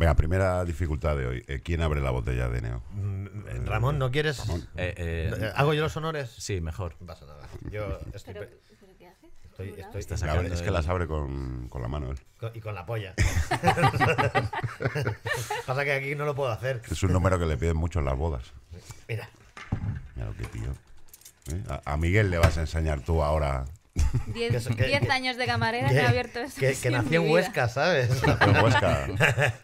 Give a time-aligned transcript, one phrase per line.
[0.00, 1.44] Venga, primera dificultad de hoy.
[1.46, 2.82] Eh, ¿Quién abre la botella de Neo?
[2.92, 4.38] Mm, Ramón, ¿no quieres?
[4.48, 4.64] Eh,
[4.96, 6.30] eh, Eh, ¿Hago yo los honores?
[6.38, 6.96] sí, mejor.
[7.00, 7.46] No pasa nada.
[7.70, 9.26] Yo estoy, Pero, pe- ¿pero qué hace?
[9.44, 9.82] estoy, Hola.
[9.82, 12.18] estoy- Está La sacando abre- es que las abre con, con la mano él.
[12.54, 13.12] y con la polla.
[15.66, 16.80] pasa que aquí no lo puedo hacer.
[16.90, 18.54] Es un número que le piden mucho en las bodas.
[19.06, 19.28] Mira.
[20.16, 20.70] Mira lo que tío.
[21.52, 21.62] ¿Eh?
[21.68, 23.66] A, a Miguel le vas a enseñar tú ahora.
[24.26, 26.60] Diez, Que eso- diez que- años de camarera que, Que, he abierto esto.
[26.60, 27.30] que- mi en.
[27.30, 28.10] Huesca, ¿sabes?
[28.22, 29.06] En Huesca,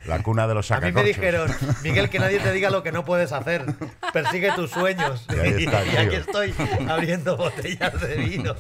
[0.07, 1.17] la cuna de los A mí me sacacorchos.
[1.17, 3.65] dijeron, Miguel, que nadie te diga lo que no puedes hacer.
[4.13, 5.27] Persigue tus sueños.
[5.35, 6.01] Y ahí está, y tío.
[6.01, 6.55] aquí estoy
[6.89, 8.55] abriendo botellas de vino.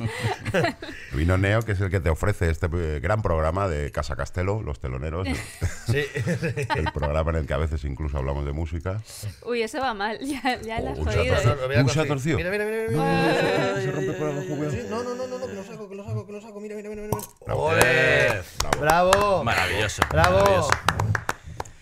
[1.12, 4.62] Vino Neo, que es el que te ofrece este eh, gran programa de Casa Castelo,
[4.62, 5.26] Los Teloneros.
[5.86, 6.04] Sí.
[6.76, 9.00] el programa en el que a veces incluso hablamos de música.
[9.44, 10.18] Uy, eso va mal.
[10.20, 11.34] Ya, ya la has un jodido.
[11.36, 11.54] chato-.
[11.56, 12.08] Lo voy a Un se ha conseguir.
[12.08, 12.36] torcido.
[12.38, 12.82] Mira, mira, mira.
[12.88, 12.96] mira.
[14.90, 16.60] No, no, no, no, saco, que lo saco, que lo saco.
[16.60, 17.02] Mira, mira, mira.
[17.02, 17.18] mira.
[17.44, 17.64] Bravo.
[17.66, 18.42] ¡Ole!
[18.60, 18.80] Bravo.
[18.80, 19.44] ¡Bravo!
[19.44, 20.02] Maravilloso.
[20.10, 20.38] ¡Bravo!
[20.38, 20.70] maravilloso.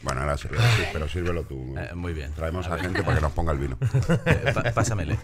[0.03, 1.75] Bueno, ahora sí, ahora sí, pero sírvelo tú.
[1.79, 2.33] Eh, muy bien.
[2.35, 3.79] Traemos a gente para que nos ponga el vino.
[4.27, 5.19] Eh, pásamele.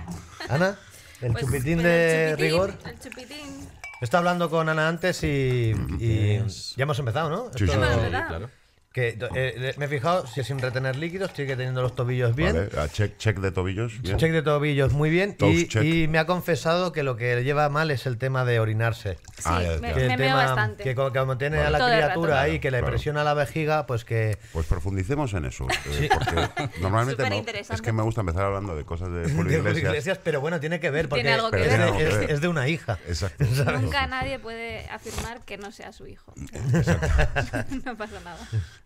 [0.48, 0.78] Ana,
[1.20, 2.74] el Pues, chupitín de el chupitín, rigor.
[2.84, 3.68] El chupitín.
[4.00, 7.46] Está hablando con Ana antes y, y Es- ya hemos empezado, ¿no?
[7.56, 7.72] Sí, sí.
[7.72, 8.48] Sí, claro.
[8.92, 12.68] Que, eh, me he fijado si sin retener líquidos, sigue teniendo los tobillos bien.
[12.72, 14.02] Vale, a check, check de tobillos.
[14.02, 14.16] Bien.
[14.16, 15.36] Check de tobillos muy bien.
[15.40, 19.14] Y, y me ha confesado que lo que lleva mal es el tema de orinarse.
[19.36, 19.94] Sí, Ah, ya, me, ya.
[19.94, 20.82] Que me meo tema bastante.
[20.82, 21.68] que como, tiene Vale.
[21.68, 22.42] a la Todo criatura rato.
[22.44, 22.92] ahí que le Claro.
[22.92, 25.68] presiona la vejiga, pues que Pues profundicemos en eso.
[25.86, 26.48] eh, Porque
[26.80, 29.84] normalmente no, es que me gusta empezar hablando de cosas de Julio Iglesias.
[29.84, 31.70] Iglesias, pero bueno, tiene que ver porque Tiene algo que es, ver.
[31.70, 32.30] de, Tiene algo que es- ver.
[32.32, 32.98] es de una hija.
[33.06, 33.44] Exacto.
[33.80, 36.34] Nunca nadie puede afirmar que no sea su hijo.
[37.84, 38.38] no pasa nada.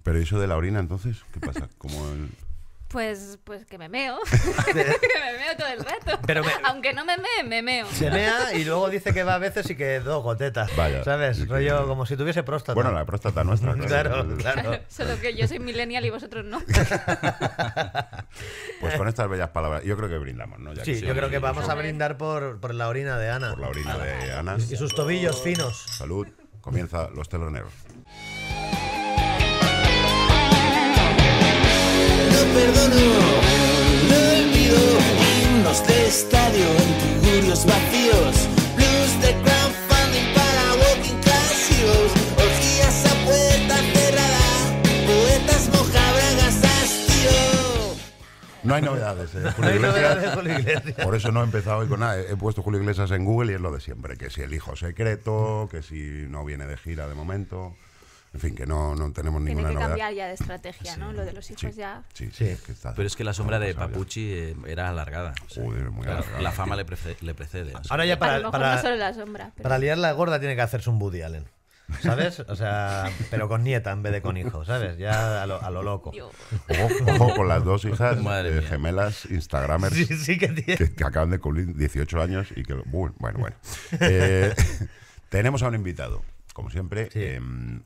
[0.04, 1.68] Pero eso de la orina, entonces, ¿qué pasa?
[1.78, 2.28] Como el...
[2.88, 4.18] Pues, pues que me meo.
[4.66, 6.20] que me meo todo el rato.
[6.24, 7.88] Pero me- Aunque no me mee, me meo.
[7.90, 10.70] Se mea y luego dice que va a veces y que dos gotetas.
[10.76, 11.02] Vaya.
[11.02, 11.48] ¿Sabes?
[11.48, 12.74] Rollo como si tuviese próstata.
[12.74, 13.74] Bueno, la próstata nuestra.
[13.74, 14.78] Claro, claro.
[14.88, 16.62] Solo que yo soy millennial y vosotros no.
[18.80, 20.72] Pues con estas bellas palabras, yo creo que brindamos, ¿no?
[20.72, 23.50] Ya Sí, que yo creo que vamos a brindar por, por la orina de Ana.
[23.50, 24.56] Por la orina de Ana.
[24.58, 25.84] Y sus tobillos finos.
[25.98, 26.28] Salud.
[26.60, 27.72] Comienza Los Teloneros.
[32.54, 33.02] Perdono,
[34.08, 34.78] no olvido
[35.42, 43.14] himnos de estadio en tugurios vacíos, blues de crowdfunding para walking class heroes, orgías a
[43.26, 47.96] puerta cerrada, poetas mojabragas hastío.
[48.62, 49.50] No hay novedades, ¿eh?
[49.56, 50.34] Julio Iglesias.
[50.34, 51.04] Julio Iglesias.
[51.04, 52.20] Por eso no he empezado hoy con nada.
[52.20, 54.16] He puesto Julio Iglesias en Google y es lo de siempre.
[54.16, 57.74] Que si el hijo secreto, que si no viene de gira de momento.
[58.34, 59.88] En fin, que no, no tenemos Tiene ninguna que novedad.
[59.88, 61.12] cambiar ya de estrategia, ¿no?
[61.12, 62.02] Lo de los hijos Sí, ya.
[62.12, 62.32] sí, Sí.
[62.32, 63.74] sí, es que está- Pero es que la sombra de.
[63.74, 65.34] Papuchi eh, era alargada.
[65.46, 66.42] O sea, Joder, muy claro, alargada.
[66.42, 67.70] La fama le, prece- le precede.
[67.76, 67.90] o sea.
[67.90, 69.52] Ahora ya a para, lo mejor para, no solo la sombra.
[69.54, 69.62] Pero...
[69.62, 71.44] para liar la gorda tiene que hacerse un Woody Allen.
[72.02, 72.40] ¿Sabes?
[72.40, 74.96] O sea, pero con nieta en vez de con hijo, ¿sabes?
[74.96, 76.10] Ya a lo, a lo loco.
[76.68, 80.76] Ojo, ojo con las dos hijas Madre eh, gemelas Instagramers Sí, sí que tiene.
[80.78, 82.72] que, que acaban de cumplir 18 años y que...
[82.86, 83.38] Bueno, bueno.
[83.38, 83.56] bueno.
[84.00, 84.54] Eh,
[85.28, 86.22] tenemos a un invitado,
[86.54, 87.10] como siempre.
[87.10, 87.18] Sí.
[87.20, 87.40] Eh,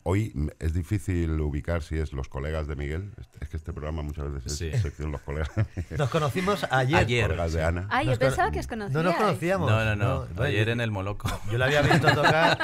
[0.05, 3.11] hoy es difícil ubicar si es los colegas de Miguel.
[3.19, 4.67] Es- que este programa muchas veces Sí.
[4.71, 5.49] es sección los colegas,
[5.99, 6.97] Nos conocimos ayer.
[6.99, 7.23] Ayer.
[7.29, 7.87] colegas de Ana.
[7.91, 8.93] Ay, Nos yo pensaba que os conocíais.
[8.95, 9.71] No nos conocíamos.
[9.71, 10.27] No, no, no.
[10.27, 11.29] No, Ayer en el Moloco.
[11.51, 12.59] Yo la había visto tocar,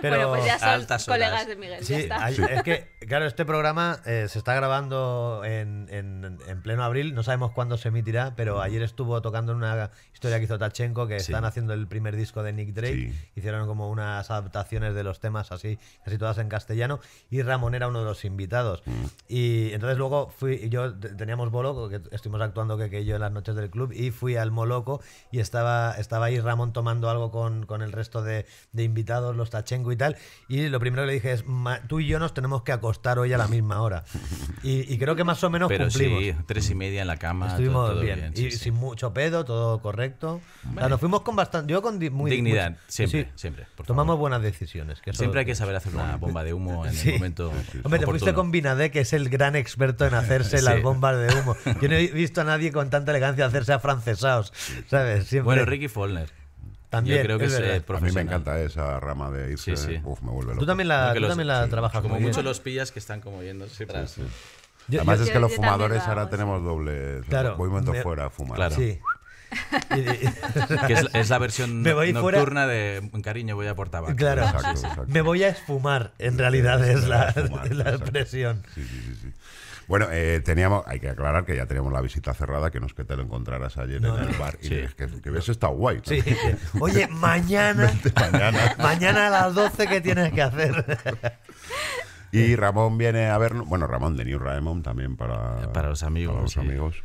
[0.00, 0.16] pero...
[0.16, 1.18] Bueno, pues ya son altas horas.
[1.18, 1.80] colegas de Miguel.
[1.80, 2.24] ya Sí, está.
[2.24, 7.14] hay- es que, claro, este programa eh, se está grabando en, en- en pleno abril,
[7.14, 11.06] no sabemos cuándo se emitirá, pero ayer estuvo tocando en una historia que hizo Tachenko,
[11.06, 11.30] que Sí.
[11.32, 13.30] están haciendo el primer disco de Nick Drake, Sí.
[13.36, 17.88] hicieron como unas adaptaciones de los temas así, casi todas en castellano, y Ramón era
[17.88, 18.82] uno de los invitados.
[18.86, 18.92] Mm.
[19.28, 23.22] Y entonces luego fui, yo te- teníamos bolo, que estuvimos actuando que, que yo en
[23.22, 25.00] las noches del club, y fui al Moloco
[25.32, 29.50] y estaba, estaba ahí Ramón tomando algo con, con el resto de, de invitados, los
[29.50, 30.16] Tachenko y tal,
[30.48, 33.18] y lo primero que le dije es, "Ma- tú y yo nos tenemos que acostar
[33.18, 34.04] hoy a la misma hora.
[34.64, 36.22] Y, y creo que más o menos Pero cumplimos.
[36.22, 37.48] sí, tres y media en la cama.
[37.48, 38.58] Estuvimos todo, todo bien, sí, y sí.
[38.58, 40.40] sin mucho pedo, todo correcto.
[40.70, 41.72] O sea, nos fuimos con bastante.
[41.72, 43.30] Yo con muy Dignidad, siempre, sí.
[43.34, 44.20] siempre, por Tomamos favor.
[44.20, 45.00] buenas decisiones.
[45.00, 47.08] que eso- Siempre hay que saber hacer una bomba de humo en Sí.
[47.10, 47.52] el momento.
[47.84, 50.64] Hombre, te fuiste con Binadé, que es el gran experto en hacerse Sí.
[50.64, 51.56] las bombas de humo.
[51.80, 54.52] Yo no he visto a nadie con tanta elegancia hacerse afrancesados,
[54.88, 55.26] ¿sabes?
[55.26, 55.44] Siempre.
[55.44, 56.30] Bueno, Ricky Follner.
[56.90, 59.74] También, Yo creo que es es, eh, A mí me encanta esa rama de irse.
[59.76, 60.00] Sí, sí.
[60.04, 60.60] Uf, me vuelve loco.
[60.60, 62.28] Tú también la, tú los- también la sí, trabajas Como bien.
[62.28, 64.16] mucho los pillas que están como yéndose atrás.
[64.88, 68.26] Además yo- es que yo- los yo fumadores ahora tenemos doble Claro, movimiento me- fuera
[68.26, 68.56] a fumar.
[68.56, 68.74] Claro.
[68.76, 68.98] Sí.
[70.86, 74.16] Que es, es la versión Me voy fuera- nocturna de cariño, voy a por tabaco.
[74.16, 74.42] Claro.
[74.44, 75.04] Exacto, exacto.
[75.08, 78.62] Me voy a esfumar, en realidad es la, Me fumar, la expresión.
[78.74, 79.32] Sí, sí, sí, sí.
[79.88, 82.94] Bueno, eh, teníamos, hay que aclarar que ya teníamos la visita cerrada, que no es
[82.94, 84.74] que te lo encontraras ayer en el bar y Sí.
[84.76, 85.96] es que, que hubiese estado guay.
[85.96, 86.02] ¿no?
[86.04, 86.22] Sí.
[86.80, 88.74] Oye, mañana, Mañana.
[88.78, 90.98] mañana a las 12, ¿qué tienes que hacer?
[92.30, 96.32] Y Ramón viene a vernos, bueno, Ramón de New Raymond también para, Para los amigos,
[96.34, 96.60] para los sí.
[96.60, 97.02] amigos.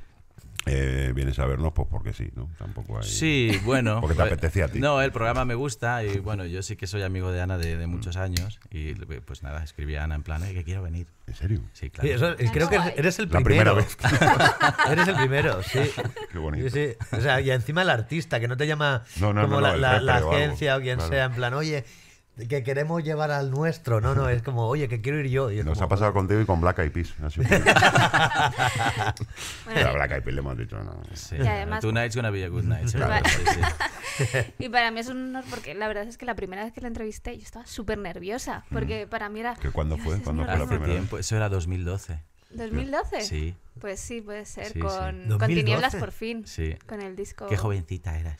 [0.70, 2.50] Eh, vienes a vernos pues porque sí, ¿no?
[2.58, 3.04] Tampoco hay...
[3.08, 4.00] Sí, bueno.
[4.02, 4.80] Porque te pues, apetecía a ti.
[4.80, 7.78] No, el programa me gusta y bueno, yo sí que soy amigo de Ana de,
[7.78, 11.08] de muchos años y pues nada, escribí a Ana en plan, "Eh, que quiero venir.
[11.28, 11.62] ¿En serio?
[11.74, 12.08] Sí, claro.
[12.08, 13.74] Sí, eso- y creo que eres el La primero.
[13.74, 13.98] primera vez.
[14.92, 15.80] Eres el primero, sí.
[16.32, 16.70] Qué bonito.
[16.70, 17.16] Sí, sí.
[17.18, 19.76] O sea, y encima el artista, que no te llama No, no, como no, la,
[19.76, 21.12] la- la agencia o quien claro.
[21.12, 21.84] sea, en plan, oye,
[22.48, 24.00] que queremos llevar al nuestro.
[24.02, 25.50] No, no, es como, oye, que quiero ir yo.
[25.64, 27.14] Nos como, ha pasado contigo y con Black Eyed Peas.
[27.24, 27.48] Ha sido-
[29.66, 31.02] Bueno, a Black Eyed Peas le hemos dicho, no.
[31.14, 31.36] Sí.
[31.38, 32.90] Y además- Tonight's gonna be a good night.
[32.92, 33.26] Claro.
[34.58, 36.82] Y para mí es un honor porque la verdad es que la primera vez que
[36.82, 38.64] la entrevisté yo estaba súper nerviosa.
[38.72, 39.54] Porque para mí era.
[39.56, 40.20] ¿Que cuándo "Dios, fue?
[40.24, 40.70] ¿Cuándo fue la Hace Raymond".
[40.70, 41.02] primera vez?
[41.02, 42.20] tiempo, eso era 2012.
[42.56, 43.22] ¿2012?
[43.22, 44.68] Sí, Pues sí, puede ser.
[44.68, 44.80] Sí, sí.
[44.80, 45.56] con, con 2012.
[45.56, 46.46] Tinieblas por fin.
[46.48, 46.76] sí.
[46.88, 47.48] Con el disco.
[47.48, 48.40] Qué jovencita eras.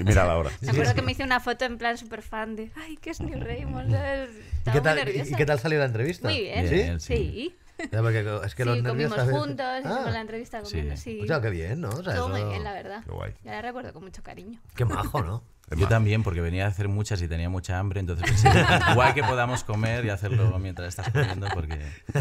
[0.00, 0.50] Y mira la hora.
[0.60, 2.70] Me acuerdo que me hice una foto en plan súper fan de.
[2.76, 3.90] Ay, que es New Raymond.
[3.90, 4.30] ¿sabes?
[4.30, 5.30] ¿Y Estaba qué, muy tal, nerviosa.
[5.30, 6.28] y qué tal salió la entrevista?
[6.28, 6.70] Muy bien.
[6.70, 7.16] Bien, ¿Sí?
[7.16, 7.56] Sí.
[7.90, 10.60] Ya, porque es que los sí, nervios comimos a veces- juntos, hicimos Ah, la entrevista
[10.64, 10.70] Sí.
[10.70, 10.96] comiendo.
[10.98, 11.20] Sí.
[11.22, 11.88] O sea, qué bien, ¿no?
[11.88, 13.02] O sea, Todo muy eso- bien, la verdad.
[13.04, 13.32] Qué guay.
[13.42, 14.60] Ya la recuerdo con mucho cariño.
[14.76, 15.42] Qué majo, ¿no?
[15.76, 18.50] Yo también, porque venía a hacer muchas y tenía mucha hambre, entonces pensé,
[18.94, 21.78] guay que podamos comer y hacerlo mientras estás comiendo, porque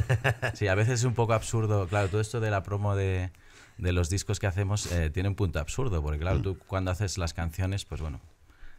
[0.53, 3.31] sí, a veces es un poco absurdo, claro, todo esto de la promo de,
[3.79, 7.17] de los discos que hacemos eh, tiene un punto absurdo, porque claro, tú cuando haces
[7.17, 8.19] las canciones, pues bueno,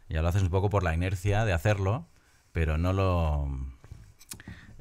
[0.07, 2.07] ya lo haces un poco por la inercia de hacerlo,
[2.51, 3.49] pero no lo...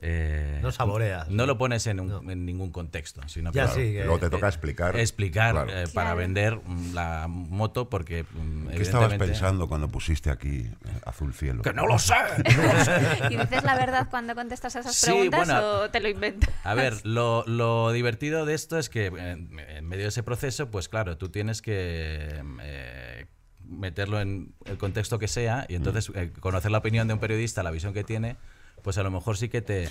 [0.02, 1.28] eh, No saboreas.
[1.28, 2.30] No lo pones en, un- No.
[2.30, 4.98] en ningún contexto, sino Ya que sí, que- Luego te toca explicar.
[4.98, 5.70] explicar Claro.
[5.70, 6.16] eh, para Claro.
[6.16, 10.72] vender mm, la moto porque mm, ¿Qué estabas pensando cuando pusiste aquí eh,
[11.04, 11.62] azul cielo?
[11.62, 12.14] ¡Que no lo sé!
[13.30, 16.50] ¿Y dices la verdad cuando contestas a esas Sí, preguntas bueno, o te lo inventas?
[16.64, 20.70] A ver, lo, lo divertido de esto es que en, en medio de ese proceso,
[20.70, 23.26] pues claro, tú tienes que eh,
[23.68, 27.62] meterlo en el contexto que sea y entonces eh, conocer la opinión de un periodista,
[27.62, 28.36] la visión que tiene,
[28.82, 29.88] pues a lo mejor sí que te,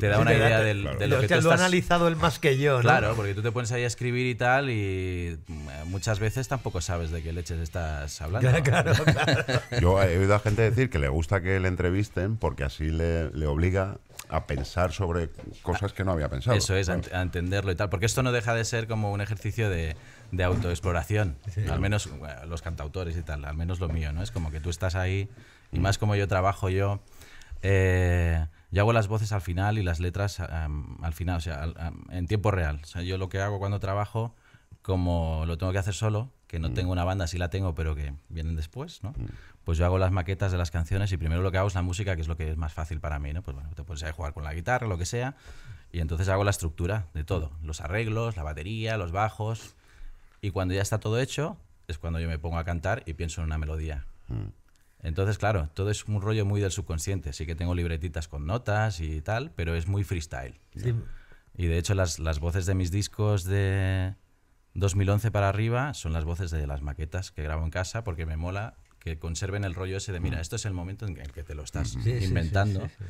[0.00, 0.98] Te da te, una idea del- claro.
[0.98, 2.80] de lo que tú lo ha analizado él más que yo, ¿no?
[2.82, 6.80] Claro, porque tú te pones ahí a escribir y tal y mm, muchas veces tampoco
[6.80, 8.50] sabes de qué leches estás hablando.
[8.62, 9.44] Claro, claro.
[9.80, 13.30] Yo he oído a gente decir que le gusta que le entrevisten porque así le,
[13.30, 15.28] le obliga a pensar sobre
[15.62, 16.56] cosas que no había pensado.
[16.56, 17.08] Eso es, a, Claro.
[17.10, 17.90] ent- a entenderlo y tal.
[17.90, 19.94] Porque esto no deja de ser como un ejercicio de,
[20.30, 21.36] de autoexploración.
[21.70, 24.22] Al menos bueno, los cantautores y tal, al menos lo mío, ¿no?
[24.22, 25.28] Es como que tú estás ahí
[25.70, 27.00] y más como yo trabajo yo.
[27.62, 31.62] Eh, yo hago las voces al final y las letras am, al final, o sea,
[31.62, 32.80] al- am, en tiempo real.
[32.82, 34.34] O sea, yo lo que hago cuando trabajo,
[34.82, 37.94] como lo tengo que hacer solo, que no tengo una banda, sí la tengo, pero
[37.94, 39.14] que vienen después, ¿no?
[39.64, 41.82] Pues yo hago las maquetas de las canciones y primero lo que hago es la
[41.82, 43.42] música, que es lo que es más fácil para mí, ¿no?
[43.42, 45.34] Pues bueno, te puedes jugar con la guitarra, lo que sea,
[45.92, 49.76] y entonces hago la estructura de todo, los arreglos, la batería, los bajos,
[50.40, 51.56] y cuando ya está todo hecho,
[51.88, 54.04] es cuando yo me pongo a cantar y pienso en una melodía.
[55.02, 57.32] Entonces, claro, todo es un rollo muy del subconsciente.
[57.32, 60.60] Sí que tengo libretitas con notas y tal, pero es muy freestyle.
[60.76, 60.94] Sí.
[61.56, 64.14] Y de hecho, las, las voces de mis discos de
[64.74, 68.36] 2011 para arriba son las voces de las maquetas que grabo en casa porque me
[68.36, 71.42] mola que conserven el rollo ese de, mira, esto es el momento en el que
[71.42, 72.80] te lo estás Sí, inventando.
[72.86, 73.04] sí.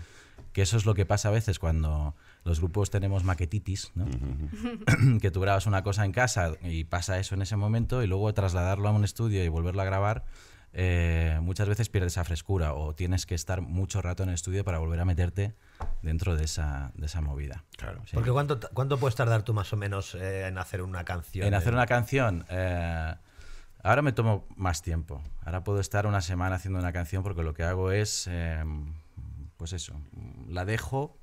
[0.54, 4.06] Que eso es lo que pasa a veces cuando los grupos tenemos maquetitis, ¿no?
[5.20, 8.32] que tú grabas una cosa en casa y pasa eso en ese momento y luego
[8.34, 10.24] trasladarlo a un estudio y volverlo a grabar,
[10.74, 14.64] eh, muchas veces pierdes esa frescura o tienes que estar mucho rato en el estudio
[14.64, 15.54] para volver a meterte
[16.00, 17.64] dentro de esa, de esa movida.
[17.76, 18.02] Claro.
[18.06, 18.12] Sí.
[18.14, 21.46] Porque ¿cuánto, ¿cuánto puedes tardar tú más o menos eh, en hacer una canción?
[21.46, 23.14] En hacer una canción, eh,
[23.82, 25.22] ahora me tomo más tiempo.
[25.44, 28.64] Ahora puedo estar una semana haciendo una canción porque lo que hago es, eh,
[29.58, 30.00] pues eso,
[30.48, 31.18] la dejo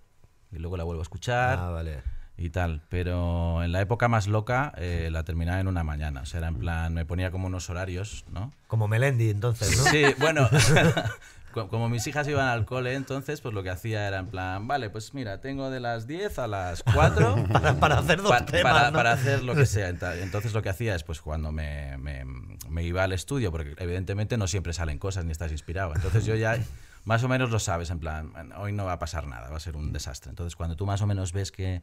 [0.51, 2.01] y luego la vuelvo a escuchar Ah, vale.
[2.39, 2.81] Y tal.
[2.89, 6.21] Pero en la época más loca eh, la terminaba en una mañana.
[6.21, 8.51] O sea, era en plan, me ponía como unos horarios, ¿no?
[8.67, 9.83] Como Melendi, entonces, ¿no?
[9.83, 10.49] Sí, bueno,
[11.53, 14.89] como mis hijas iban al cole, entonces, pues lo que hacía era en plan, vale,
[14.89, 18.73] pues mira, tengo de las 10 a las 4 Para, para hacer dos pa- temas,
[18.73, 18.97] para, ¿no?
[18.97, 19.89] para hacer lo que sea.
[20.21, 22.25] Entonces lo que hacía es, pues cuando me, me-
[22.69, 25.93] me iba al estudio, porque evidentemente no siempre salen cosas ni estás inspirado.
[25.95, 26.57] Entonces yo ya
[27.05, 29.57] más o menos lo sabes, en plan, "Bueno, hoy no va a pasar nada, va
[29.57, 30.29] a ser un desastre.
[30.29, 31.81] Entonces cuando tú más o menos ves que,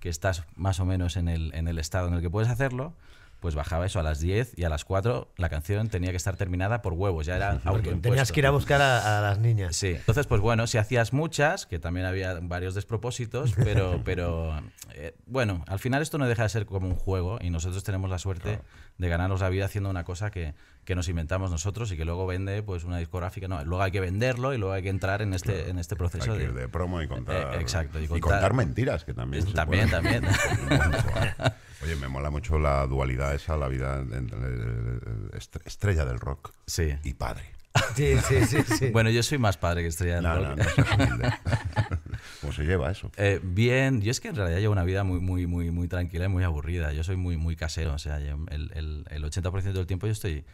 [0.00, 2.94] que estás más o menos en el, en el estado en el que puedes hacerlo,
[3.40, 6.36] pues bajaba eso a las 10 y a las 4 la canción tenía que estar
[6.36, 9.76] terminada por huevos, ya era Porque tenías que ir a buscar a, a las niñas.
[9.76, 14.60] Sí, entonces pues bueno, si hacías muchas, que también había varios despropósitos, pero, pero
[14.94, 18.10] eh, bueno, al final esto no deja de ser como un juego y nosotros tenemos
[18.10, 18.60] la suerte
[18.98, 22.26] de ganarnos la vida haciendo una cosa que, que nos inventamos nosotros y que luego
[22.26, 23.48] vende pues una discográfica.
[23.48, 26.32] No, luego hay que venderlo y luego hay que entrar en este, en este proceso
[26.32, 26.50] Hay que de...
[26.50, 27.54] ir de promo y contar.
[27.54, 29.46] Eh, exacto, y Y contar- mentiras, que también.
[29.46, 30.02] se También, puede.
[30.02, 30.24] también.
[31.84, 34.98] Oye, me mola mucho la dualidad esa, la vida entre eh,
[35.34, 36.92] est- estrella del rock Sí.
[37.04, 37.44] y padre.
[37.94, 38.62] Sí, sí, sí.
[38.62, 38.86] sí.
[38.92, 40.58] Bueno, yo soy más padre que estrella del No, rock.
[40.98, 41.28] no, no.
[42.40, 43.10] ¿Cómo se lleva eso?
[43.16, 46.24] Eh, bien, yo es que en realidad llevo una vida muy, muy, muy, muy tranquila
[46.26, 46.92] y muy aburrida.
[46.92, 47.94] Yo soy muy, muy casero.
[47.94, 50.44] O sea, el, el, el 80% del tiempo yo estoy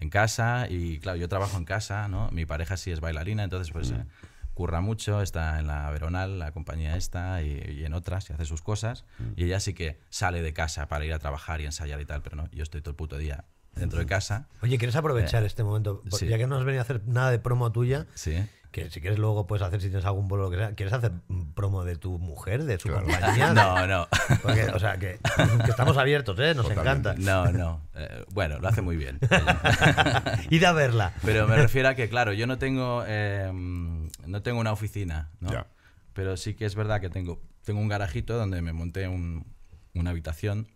[0.00, 2.30] en casa y, claro, yo trabajo en casa, ¿no?
[2.32, 4.04] Mi pareja sí es bailarina, entonces, pues, eh,
[4.52, 8.44] curra mucho, está en la Veronal, la compañía esta, y, y en otras, y hace
[8.44, 9.04] sus cosas.
[9.36, 12.22] Y ella sí que sale de casa para ir a trabajar y ensayar y tal,
[12.22, 13.44] pero no, yo estoy todo el puto día
[13.76, 14.48] dentro de casa.
[14.62, 16.02] Oye, ¿quieres aprovechar este momento?
[16.10, 16.26] Sí.
[16.28, 18.36] Ya que no has venido a hacer nada de promo tuya, Sí.
[18.70, 20.74] que si quieres luego puedes hacer si tienes algún bolo lo que sea.
[20.74, 23.06] ¿Quieres hacer mm, promo de tu mujer, de su Claro.
[23.06, 23.52] compañía?
[23.54, 24.08] No, no.
[24.42, 25.18] Porque, o sea, que,
[25.64, 26.54] que estamos abiertos, ¿eh?
[26.54, 27.10] Nos Totalmente.
[27.10, 27.14] encanta.
[27.22, 27.80] No, no.
[27.94, 29.18] Eh, bueno, lo hace muy bien.
[30.50, 31.12] Ir a verla.
[31.24, 35.50] Pero me refiero a que, claro, yo no tengo, eh, no tengo una oficina, ¿no?
[35.52, 35.66] Ya.
[36.12, 39.46] Pero sí que es verdad que tengo, tengo un garajito donde me monté un-
[39.94, 40.66] una habitación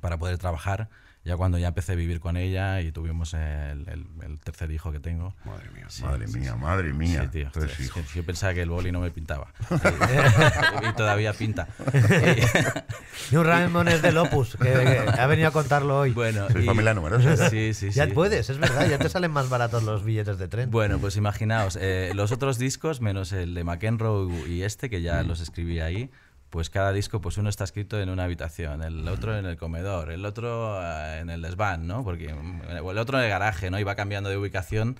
[0.00, 0.88] para poder trabajar.
[1.24, 3.40] Ya cuando ya empecé a vivir con ella y tuvimos el,
[3.88, 5.34] el- el tercer hijo que tengo.
[5.46, 7.22] Madre mía, madre mía, madre mía.
[7.22, 7.48] Sí, tío.
[7.50, 8.02] Tres hijos.
[8.14, 9.48] Yo pensaba que el boli no me pintaba.
[10.90, 11.66] y todavía pinta.
[13.30, 16.12] New Ramón es del Opus, que, que ha venido a contarlo hoy.
[16.12, 17.48] bueno, Soy y- familia numerosa.
[17.50, 17.98] Sí, sí, sí.
[17.98, 20.70] ya puedes, es verdad, ya te salen más baratos los billetes de tren.
[20.70, 25.22] Bueno, pues imaginaos, eh, los otros discos, menos el de McEnroe y este, que ya
[25.22, 26.10] los escribí ahí,
[26.54, 30.12] pues cada disco, pues uno está escrito en una habitación, el otro en el comedor,
[30.12, 32.04] el otro eh, en el desván, ¿no?
[32.04, 32.32] Porque,
[32.80, 33.80] o el otro en el garaje, ¿no?
[33.80, 34.96] Y va cambiando de ubicación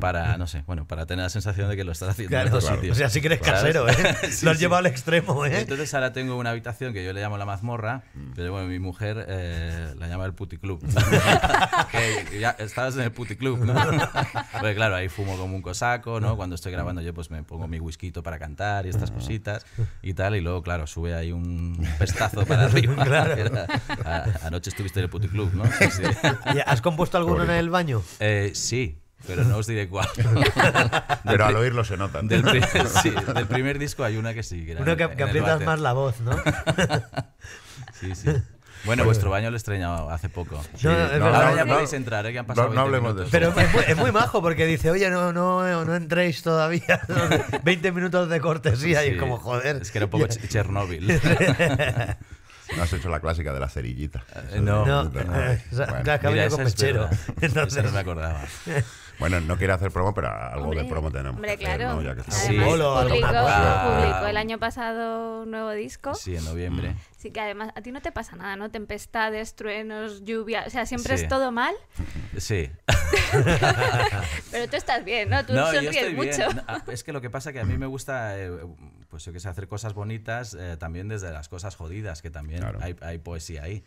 [0.00, 2.56] para, no sé, bueno, para tener la sensación de que lo estás haciendo en Claro,
[2.58, 2.92] otro sitio.
[2.92, 3.94] o sea, sí que eres casero, ¿eh?
[4.30, 4.62] Sí, lo has sí.
[4.64, 5.60] llevado al extremo, ¿eh?
[5.60, 8.02] Entonces ahora tengo una habitación que yo le llamo la mazmorra,
[8.34, 10.80] pero bueno, mi mujer eh, la llama el puticlub.
[12.30, 13.74] que ya estabas en el puticlub, ¿no?
[14.52, 16.36] Porque claro, ahí fumo como un cosaco, ¿no?
[16.36, 19.64] Cuando estoy grabando yo pues me pongo mi whisky para cantar y estas cositas
[20.02, 23.04] y tal, y luego claro, sube ahí un pestazo para arriba.
[23.04, 23.32] Claro.
[23.34, 23.66] Era-
[24.04, 25.64] a- anoche estuviste en el puticlub, ¿no?
[25.64, 26.02] Sí, sí.
[26.54, 28.02] ¿Y ¿Has compuesto alguno en el baño?
[28.20, 30.08] Eh, sí, pero no os diré cuál.
[31.24, 32.20] Pero al oírlo se nota.
[32.22, 32.62] Del, pri-
[33.02, 34.64] sí, del primer disco hay una que sí.
[34.66, 36.36] que Uno que, que aprietas más la voz, ¿no?
[38.00, 38.30] Sí, sí.
[38.84, 40.60] Bueno, vuestro baño lo he estreñado hace poco.
[40.82, 41.26] No, no, es no.
[41.26, 42.32] Ahora ya no, podéis entrar, ¿eh?
[42.32, 43.30] que han pasado no 20 hablemos de minutos.
[43.30, 47.00] Pero es muy, es muy majo porque dice, oye, no, no, no entréis todavía.
[47.62, 49.76] 20 minutos de cortesía y Sí, es como, joder.
[49.82, 51.06] Es que era un poco Ch- Chernóbil.
[52.76, 54.24] No has hecho la clásica de la cerillita.
[54.50, 54.84] Eh, no.
[54.84, 55.98] No, no, eh, bueno.
[56.00, 57.02] Mira, con esa es mechero.
[57.02, 57.18] verdad.
[57.40, 58.40] Entonces, Esa no me acordaba.
[59.18, 61.34] Bueno, no quiere hacer promo, pero algo Hombre, de promo tenemos.
[61.36, 61.94] Hombre, hacer, claro.
[61.94, 62.02] ¿no?
[62.02, 62.42] Ya que estamos.
[62.44, 62.58] Sí.
[62.58, 66.14] Bolo, publicó, publicó el año pasado un nuevo disco.
[66.14, 66.96] Sí, en noviembre.
[67.18, 68.70] Sí, que además a ti no te pasa nada, ¿no?
[68.70, 71.24] Tempestades, truenos, lluvia, o sea, siempre Sí.
[71.24, 71.74] es todo mal,
[72.36, 72.70] Sí.
[74.50, 75.44] pero tú estás bien, ¿no?
[75.44, 76.52] Tú No, yo sonríes estoy mucho.
[76.54, 78.50] No, ah, Es que lo que pasa que a mí me gusta, eh,
[79.12, 82.60] pues yo que sé, hacer cosas bonitas eh, también desde las cosas jodidas, que también
[82.62, 82.78] Claro.
[82.80, 83.84] hay, hay poesía ahí.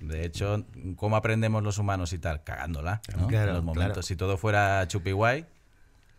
[0.00, 0.64] De hecho,
[0.96, 2.42] ¿cómo aprendemos los humanos y tal?
[2.42, 3.26] Cagándola, ¿no?
[3.28, 3.86] Claro, en los momentos.
[3.92, 4.02] claro.
[4.02, 5.44] Si todo fuera chupi guay,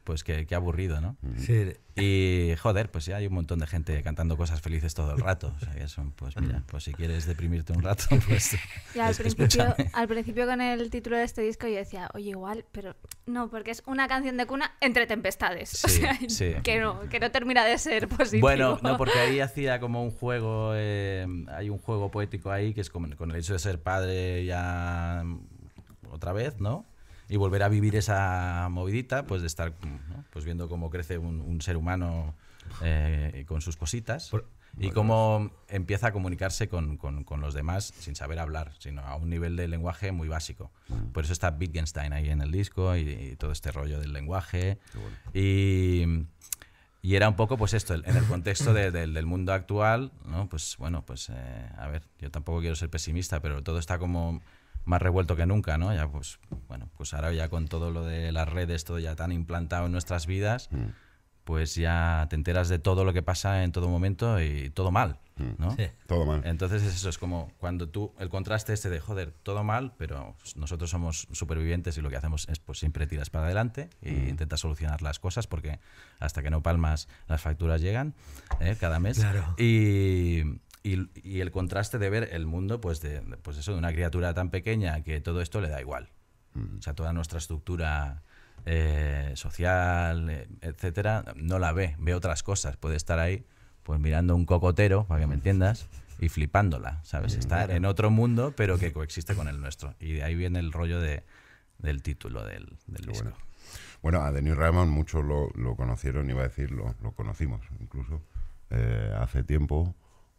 [0.04, 1.18] pues qué, qué aburrido, ¿no?
[1.38, 1.74] sí.
[1.96, 5.54] Y joder, pues ya hay un montón de gente cantando cosas felices todo el rato.
[5.56, 8.58] O sea, que son, pues mira, pues si quieres deprimirte un rato, pues.
[8.96, 12.32] Y al es- principio, al principio con el título de este disco yo decía, oye,
[12.32, 12.96] igual, pero
[13.28, 15.86] no, porque es una canción de cuna entre tempestades.
[15.86, 16.54] o sea, sí.
[16.64, 18.42] Que, no, que no termina de ser positivo.
[18.48, 22.82] Bueno, no, porque ahí hacía como un juego, eh, hay un juego poético ahí que
[22.82, 25.24] es con, con el hecho de ser padre ya
[26.10, 26.86] otra vez, ¿no?
[27.30, 29.74] Y volver a vivir esa movidita, pues de estar
[30.10, 30.24] ¿no?
[30.32, 32.36] pues viendo cómo crece un, un ser humano
[32.82, 34.30] eh, con sus cositas.
[34.30, 34.50] Por-
[34.80, 39.16] y cómo empieza a comunicarse con, con- con los demás sin saber hablar, sino a
[39.18, 40.72] un nivel de lenguaje muy básico.
[41.14, 44.80] Por eso está Wittgenstein ahí en el disco y, y todo este rollo del lenguaje.
[45.32, 46.26] Y,
[47.04, 50.50] y era un poco, pues esto, en el contexto de- del- del mundo actual, ¿no?
[50.50, 54.42] Pues bueno, pues eh, a ver, yo tampoco quiero ser pesimista, pero todo está como
[54.86, 55.94] más revuelto que nunca, ¿no?
[55.94, 59.32] Ya pues, bueno, pues ahora ya con todo lo de las redes, todo ya tan
[59.32, 60.70] implantado en nuestras vidas,
[61.44, 65.20] pues ya te enteras de todo lo que pasa en todo momento y todo mal,
[65.58, 65.76] ¿no?
[65.76, 65.88] Sí.
[66.08, 66.42] Todo mal.
[66.46, 70.90] Entonces eso es como cuando tú, el contraste este de, joder, todo mal, pero nosotros
[70.90, 75.02] somos supervivientes y lo que hacemos es pues siempre tiras para adelante e intentas solucionar
[75.02, 75.80] las cosas porque
[76.20, 78.14] hasta que no palmas las facturas llegan
[78.60, 78.78] ¿eh?
[78.80, 79.20] cada mes.
[79.20, 79.56] Claro.
[79.58, 80.44] Y,
[80.84, 84.34] y- y el contraste de ver el mundo, pues de, pues eso, de una criatura
[84.34, 86.10] tan pequeña que todo esto le da igual.
[86.78, 88.22] O sea, toda nuestra estructura
[88.66, 92.78] eh, social, eh, etcétera, no la ve, ve otras cosas.
[92.78, 93.44] Puede estar ahí,
[93.84, 95.88] pues mirando un cocotero, para que me entiendas,
[96.20, 97.34] y flipándola, ¿sabes?
[97.36, 99.96] Estar en otro mundo, pero que coexiste con el nuestro.
[100.00, 101.24] Y de ahí viene el rollo de,
[101.80, 103.24] del título del, del disco.
[103.24, 103.38] bueno.
[104.04, 108.22] Bueno, a Denis Raymond muchos lo, lo conocieron, iba a decir, lo, lo conocimos incluso
[108.70, 109.96] eh, hace tiempo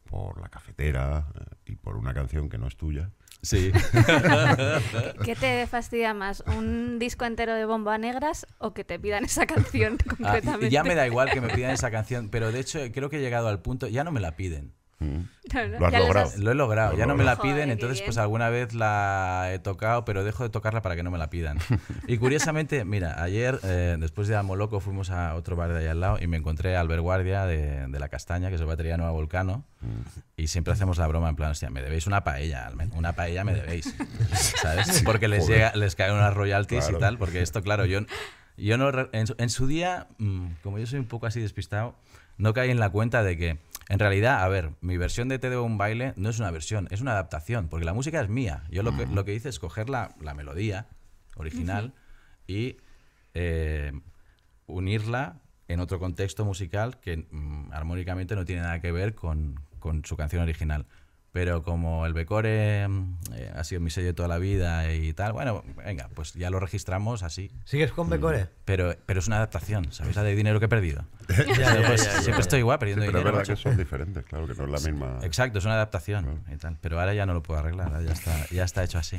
[0.09, 3.11] por la cafetera eh, y por una canción que no es tuya.
[3.43, 3.73] Sí.
[5.25, 6.43] ¿Qué te fastidia más?
[6.47, 10.71] ¿Un disco entero de bomba negras o que te pidan esa canción Ah, concretamente?
[10.71, 13.21] ya me da igual que me pidan esa canción, pero de hecho creo que he
[13.21, 14.73] llegado al punto, ya no me la piden.
[15.01, 15.21] Mm.
[15.79, 16.27] Lo has ya logrado.
[16.29, 18.73] has- Lo he logrado, Lo ya no me la piden, Joder, entonces pues alguna vez
[18.75, 21.59] la he tocado, pero dejo de tocarla para que no me la pidan.
[22.09, 25.87] Y curiosamente, mira, ayer eh, después de Amo Loco fuimos a otro bar de ahí
[25.87, 28.67] al lado y me encontré a Albert Guardia de, de La Castaña, que es el
[28.67, 29.65] batería Nueva Volcano,
[30.37, 33.53] y siempre hacemos la broma en plan, hostia, me debéis una paella, una paella me
[33.55, 33.95] debéis,
[34.63, 35.03] ¿sabes?
[35.05, 35.57] Porque les, Joder.
[35.57, 36.99] llega, les caen unas royalties Claro.
[36.99, 38.01] y tal, porque esto, claro, yo,
[38.57, 41.95] yo no, en, su- en su día, mm, como yo soy un poco así despistado,
[42.39, 45.51] no caí en la cuenta de que, en realidad, a ver, mi versión de Te
[45.51, 48.65] debo un baile no es una versión, es una adaptación, porque la música es mía.
[48.71, 50.87] Yo lo que, lo que hice es coger la, la melodía
[51.37, 51.93] original
[52.47, 52.79] y
[53.35, 53.93] eh,
[54.67, 60.05] unirla en otro contexto musical que mm, armónicamente no tiene nada que ver con, con
[60.05, 60.87] su canción original.
[61.35, 65.13] Pero como el Becore mm, eh, ha sido mi sello de toda la vida y
[65.15, 67.51] tal, bueno, venga, pues ya lo registramos así.
[67.65, 68.47] ¿Sigues con Becore?
[68.65, 70.15] Pero, pero es una adaptación, ¿sabes?
[70.15, 71.05] La de dinero que he perdido.
[71.59, 72.39] Ya, ya, Pues ya, ya, siempre ya.
[72.41, 73.39] estoy igual Sí, perdiendo pero es dinero.
[73.39, 75.19] verdad que son diferentes, claro, que no es la misma.
[75.23, 76.79] Exacto, es una adaptación y tal.
[76.81, 79.17] Pero ahora ya no lo puedo arreglar, ya está, ya está hecho así.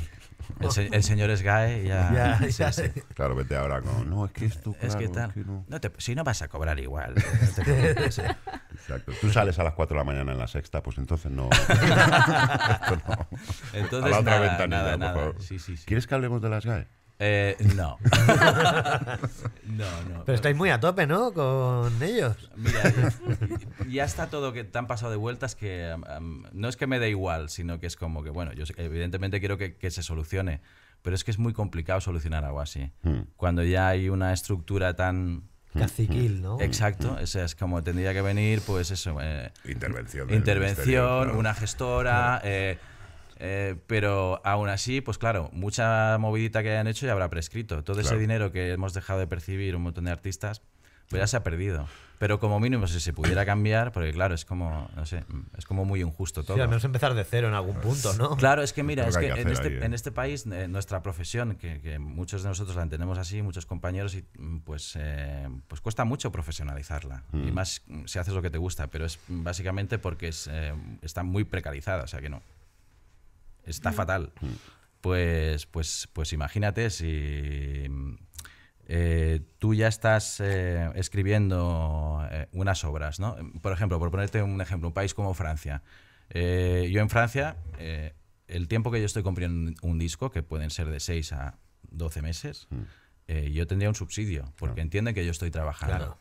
[0.60, 2.10] El, se- el señor Sgae ya...
[2.14, 2.72] Ya, sí, ya.
[2.72, 2.82] sí.
[3.14, 4.08] Claro, vete ahora con.
[4.08, 4.74] No, es que esto.
[4.80, 5.32] Es que claro, tal.
[5.34, 5.64] que no".
[5.68, 7.14] No te- si no vas a cobrar igual.
[7.42, 8.18] no te preocupes.
[8.72, 9.12] Exacto.
[9.20, 11.48] Tú sales a las 4 de la mañana en la sexta, pues entonces no.
[11.48, 13.28] No.
[13.72, 15.14] Entonces, a la otra nada, ventanilla, nada, por nada.
[15.14, 15.36] favor.
[15.42, 15.84] Sí, sí, sí.
[15.86, 16.86] ¿Quieres que hablemos de las GAE?
[17.18, 17.98] Eh, no.
[19.64, 20.24] no, no.
[20.24, 21.32] Pero estáis muy a tope, ¿no?
[21.32, 22.50] Con ellos.
[22.56, 22.82] Mira,
[23.80, 25.96] ya, ya está todo que te han pasado de vueltas que
[26.52, 29.56] no es que me dé igual, sino que es como que, bueno, yo evidentemente quiero
[29.56, 30.60] que, que se solucione,
[31.02, 32.90] pero es que es muy complicado solucionar algo así.
[33.02, 33.20] Hmm.
[33.36, 35.44] Cuando ya hay una estructura tan...
[35.72, 36.58] Caciquil, ¿no?
[36.60, 40.32] Exacto, o sea, es como tendría que venir, pues eso, eh, Intervención.
[40.32, 42.78] intervención, una gestora, eh,
[43.38, 47.84] eh, pero aún así, pues claro, mucha movidita que hayan hecho ya habrá prescrito.
[47.84, 48.20] Todo ese Claro.
[48.20, 50.62] dinero que hemos dejado de percibir un montón de artistas,
[51.08, 51.86] pues ya se ha perdido.
[52.18, 55.22] Pero como mínimo, si se pudiera cambiar, porque claro, es como, no sé,
[55.58, 56.56] es como muy injusto todo.
[56.56, 58.36] Sí, al menos empezar de cero en algún punto, ¿no?
[58.38, 59.84] Claro, es que mira, es que que en, este, ahí, ¿eh?
[59.84, 63.66] en este país, eh, nuestra profesión, que, que muchos de nosotros la entendemos así, muchos
[63.66, 67.22] compañeros, y mm, pues, eh, pues cuesta mucho profesionalizarla.
[67.32, 67.48] Mm.
[67.48, 70.72] Y más si haces lo que te gusta, pero es básicamente porque es, eh,
[71.02, 72.40] está muy precarizada, o sea que no.
[73.66, 74.32] Está fatal.
[74.40, 74.46] Mm.
[75.00, 78.14] Pues, pues, pues imagínate si mm,
[78.88, 83.36] eh, tú ya estás eh, escribiendo eh, unas obras, ¿no?
[83.62, 85.82] Por ejemplo, por ponerte un ejemplo, un país como Francia.
[86.30, 88.14] Eh, yo en Francia, eh,
[88.48, 91.58] el tiempo que yo estoy componiendo un- disco, que pueden ser de 6 a
[91.90, 92.68] 12 meses,
[93.28, 94.82] eh, yo tendría un subsidio, porque Claro.
[94.82, 95.96] entienden que yo estoy trabajando.
[95.96, 96.18] Claro.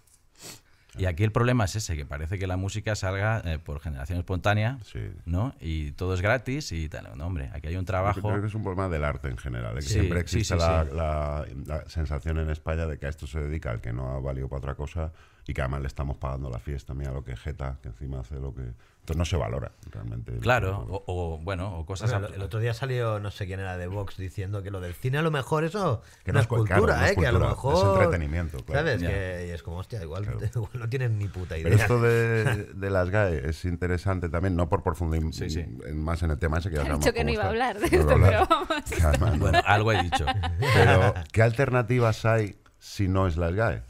[0.98, 4.18] Y aquí el problema es ese, que parece que la música salga eh, por generación
[4.20, 5.00] espontánea, Sí.
[5.26, 5.54] ¿no?
[5.60, 7.10] Y todo es gratis y tal.
[7.18, 8.22] No, hombre, aquí hay un Yo trabajo...
[8.30, 9.74] Creo que es un problema del arte en general.
[9.74, 9.82] ¿eh?
[9.82, 10.96] Que Sí, siempre existe sí, la, sí.
[10.96, 14.20] la- la sensación en España de que a esto se dedica el que no ha
[14.20, 15.12] valido para otra cosa
[15.48, 16.94] y que además le estamos pagando la fiesta.
[16.94, 18.64] Mira lo que Jeta, que encima hace lo que.
[19.06, 20.32] Entonces no se valora realmente.
[20.40, 22.10] Claro, o, o, bueno, o cosas...
[22.10, 24.82] Bueno, el, el otro día salió no sé quién era de Vox diciendo que lo
[24.82, 27.06] del cine a lo mejor eso Que no no es es cu- cultura, claro, no
[27.06, 27.16] es ¿eh?
[27.16, 28.80] que a lo cultura, es mejor entretenimiento, claro.
[28.88, 29.02] ¿Sabes?
[29.04, 30.24] Que, y es como, hostia, igual,
[30.56, 31.70] igual no tienen ni puta idea.
[31.70, 35.60] Pero esto de, de las GAE es interesante también, no por profundizar Sí, sí.
[35.60, 37.78] en- más en el tema ese que ya sabemos dicho que no iba a hablar
[37.80, 38.68] de esto, pero vamos.
[38.90, 39.40] Que además no.
[39.40, 40.26] Bueno, algo he dicho.
[40.74, 43.84] Pero, ¿qué alternativas hay si no es las GAE?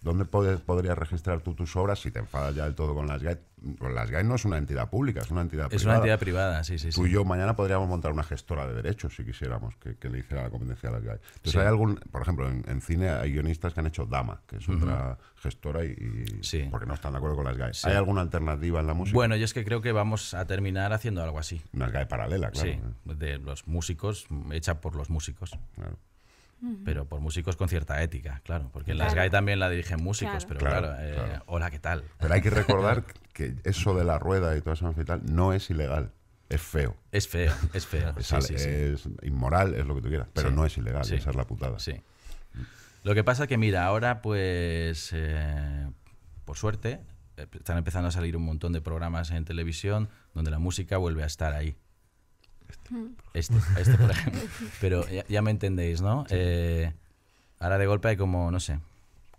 [0.00, 3.06] Es ¿dónde pod- podrías registrar tú tus obras si te enfadas ya del todo con
[3.06, 3.38] las GAE?
[3.78, 5.90] Pues las GAE no es una entidad pública, es una entidad Es privada.
[5.90, 7.10] una entidad privada, sí, sí, Tú sí.
[7.10, 10.44] y yo mañana podríamos montar una gestora de derechos si quisiéramos que, que le hiciera
[10.44, 11.14] la competencia a las GAE.
[11.16, 11.58] Entonces Sí.
[11.58, 14.68] hay algún, por ejemplo, en, en cine hay guionistas que han hecho Dama, que es
[14.68, 16.66] otra gestora y, y- Sí.
[16.70, 17.72] porque no están de acuerdo con las GAE.
[17.84, 19.14] ¿Hay alguna alternativa en la música?
[19.14, 21.60] Bueno, yo es que creo que vamos a terminar haciendo algo así.
[21.74, 22.70] Una GAE paralela, claro.
[22.70, 23.14] sí, ¿eh?
[23.16, 25.50] de los músicos, hecha por los músicos.
[25.74, 25.98] Claro.
[26.84, 28.68] Pero por músicos con cierta ética, claro.
[28.72, 29.22] Porque en las Claro.
[29.22, 30.48] GAE también la dirigen músicos, Claro.
[30.48, 31.44] pero Claro, claro, eh, claro.
[31.46, 32.04] hola, ¿qué tal?
[32.18, 35.52] Pero hay que recordar que eso de la rueda y todo eso y tal no
[35.54, 36.12] es ilegal,
[36.50, 36.96] es feo.
[37.12, 38.12] Es feo, es feo.
[38.18, 38.68] Es, sí, ale- sí, sí.
[38.68, 40.54] es inmoral, es lo que tú quieras, pero Sí.
[40.54, 41.14] no es ilegal, Sí.
[41.14, 41.78] esa es la putada.
[41.78, 41.94] Sí.
[43.04, 45.90] Lo que pasa es que, mira, ahora, pues, eh,
[46.44, 47.00] por suerte,
[47.38, 51.22] eh, están empezando a salir un montón de programas en televisión donde la música vuelve
[51.22, 51.74] a estar ahí.
[53.34, 54.40] Este, este, por ejemplo.
[54.80, 56.24] Pero ya, ya me entendéis, ¿no?
[56.30, 56.92] Eh,
[57.58, 58.78] ahora de golpe hay como, no sé,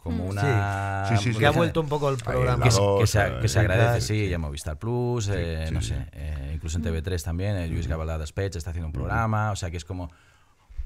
[0.04, 1.06] como una...
[1.10, 1.58] Sí, sí, sí, que ha sí.
[1.58, 2.64] vuelto un poco el programa.
[2.64, 5.66] que, se- dos, que se, eh, que se y agradece, sí, ya Movistar Plus, eh,
[5.68, 5.90] sí, no sí.
[5.90, 9.56] sé, eh, incluso en TV3 también, eh, Luis Gabaldà Despech está haciendo un programa, o
[9.56, 10.10] sea que es como,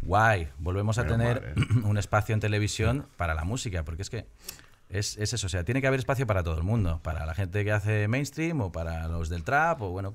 [0.02, 1.80] guay, volvemos a tener mal, ¿eh?
[1.88, 4.26] un espacio en televisión para la música, porque es que
[4.90, 7.34] es, es eso, o sea, tiene que haber espacio para todo el mundo, para la
[7.34, 10.14] gente que hace mainstream o para los del trap o bueno,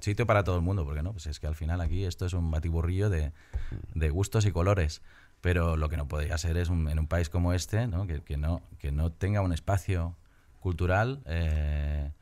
[0.00, 2.32] sitio para todo el mundo, porque no, pues es que al final aquí esto es
[2.32, 3.32] un batiburrillo de,
[3.94, 5.02] de gustos y colores.
[5.40, 8.06] Pero lo que no podría ser es un- en un país como este, ¿no?
[8.06, 10.16] Que, que no, que no tenga un espacio
[10.60, 12.12] cultural, eh,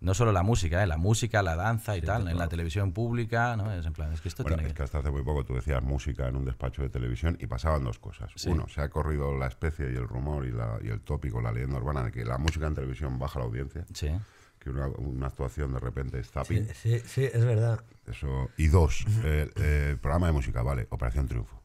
[0.00, 0.86] no solo la música, ¿eh?
[0.86, 3.72] la música, la danza y tal, en la televisión pública, ¿no?
[3.72, 5.54] Es en plan, es que esto Bueno, tiene es que hasta hace muy poco tú
[5.54, 8.30] decías música en un despacho de televisión y pasaban dos cosas.
[8.36, 8.48] Sí.
[8.50, 11.50] Uno, se ha corrido la especie y el rumor y, la- y el tópico, la
[11.52, 14.08] leyenda urbana de que la música en televisión baja la audiencia, Sí.
[14.60, 16.66] que una, una actuación de repente es zapping.
[16.68, 17.80] Sí, sí, sí, es verdad.
[18.06, 18.50] Eso.
[18.56, 21.57] Y dos, el, el programa de música, vale, Operación Triunfo.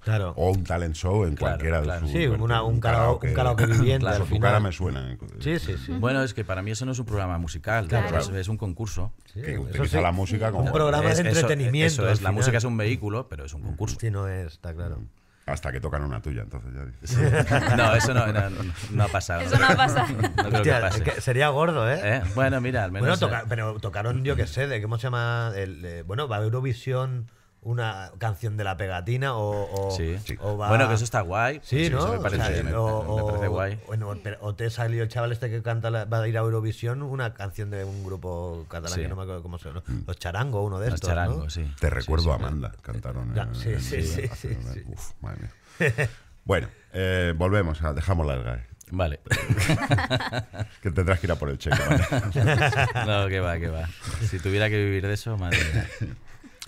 [0.00, 0.32] Claro.
[0.36, 2.00] O un talent show en Claro, cualquiera claro.
[2.06, 2.16] de sus.
[2.18, 4.48] Sí, una- un, karaoke, un karaoke viviente Claro, al Por tu final.
[4.50, 5.16] cara me suena.
[5.40, 5.92] Sí, sí, sí.
[5.92, 8.18] Bueno, es que para mí eso no es un programa musical, Claro.
[8.18, 9.12] es, es un concurso.
[9.32, 10.02] Sí, Que utiliza sí.
[10.02, 10.64] la música como.
[10.64, 11.86] Un programa de Es- eso- entretenimiento.
[11.86, 12.32] Eso, es, la final.
[12.34, 13.96] música es un vehículo, pero es un concurso.
[14.00, 14.98] Sí, no es, está claro.
[15.46, 17.18] Hasta que tocan una tuya, entonces ya dices.
[17.76, 19.40] No, eso no, no, no- no ha pasado.
[19.42, 20.06] Eso no ha pasado.
[20.20, 20.98] No creo que Hostia, pase.
[20.98, 22.00] es que sería gordo, ¿eh?
[22.02, 22.22] ¿Eh?
[22.34, 23.20] Bueno, mira, al Bueno, menos.
[23.20, 25.52] toca- eh, pero tocaron, yo qué sé, de cómo se llama.
[25.56, 27.28] El, eh, bueno, va a Eurovisión
[27.64, 29.88] una canción de la pegatina o.
[29.88, 30.16] o- sí.
[30.40, 31.60] o va- Bueno, que eso está guay.
[31.62, 31.98] Sí, ¿no?
[31.98, 33.80] Eso me parece, O sea, me, o, me parece o- guay.
[33.86, 36.40] Bueno, pero- o te salió el chaval este que canta, la- va a ir a
[36.40, 39.02] Eurovisión, una canción de un grupo catalán Sí.
[39.02, 39.82] que no me acuerdo cómo se llama.
[40.06, 41.08] Los Charango, uno de Los estos.
[41.10, 41.50] charangos, ¿no?
[41.50, 41.72] sí.
[41.78, 42.30] Te recuerdo sí.
[42.30, 43.36] a Amanda, cantaron.
[43.38, 44.82] En- sí, en- sí, en- sí, sí, una- sí.
[44.86, 45.38] Uf, madre
[45.78, 46.08] mía.
[46.44, 48.66] Bueno, eh, volvemos, a, dejamos las GAE.
[48.90, 49.20] Vale.
[50.82, 51.78] Que tendrás que ir a por el cheque.
[51.88, 52.04] ¿vale?
[53.06, 53.88] No, que va, que va.
[54.28, 55.86] Si tuviera que vivir de eso, madre mía.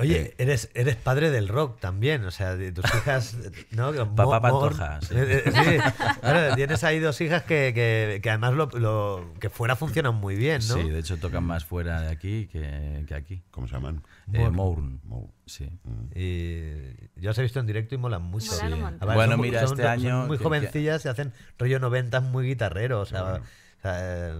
[0.01, 3.37] Oye, eres, eres padre del rock también, o sea, de tus hijas,
[3.71, 3.93] ¿no?
[4.17, 5.15] Papá Pantoja, sí.
[5.17, 9.51] Eh, eh, sí, claro, tienes ahí dos hijas que, que, que además lo, lo- que
[9.51, 10.75] fuera funcionan muy bien, ¿no?
[10.75, 13.43] Sí, de hecho tocan más fuera de aquí que, que aquí.
[13.53, 14.03] ¿Cómo se llaman?
[14.33, 15.01] Eh, Mourn.
[15.05, 15.31] Mourn.
[15.47, 15.69] Sí.
[16.15, 18.51] Y yo os he visto en directo y molan mucho.
[18.51, 18.61] Sí.
[18.65, 22.21] Además, Bueno, son mira, son- este son año muy que- jovencillas y hacen rollo 90
[22.21, 23.43] muy guitarrero, o sea,
[23.85, 24.33] sea, eh,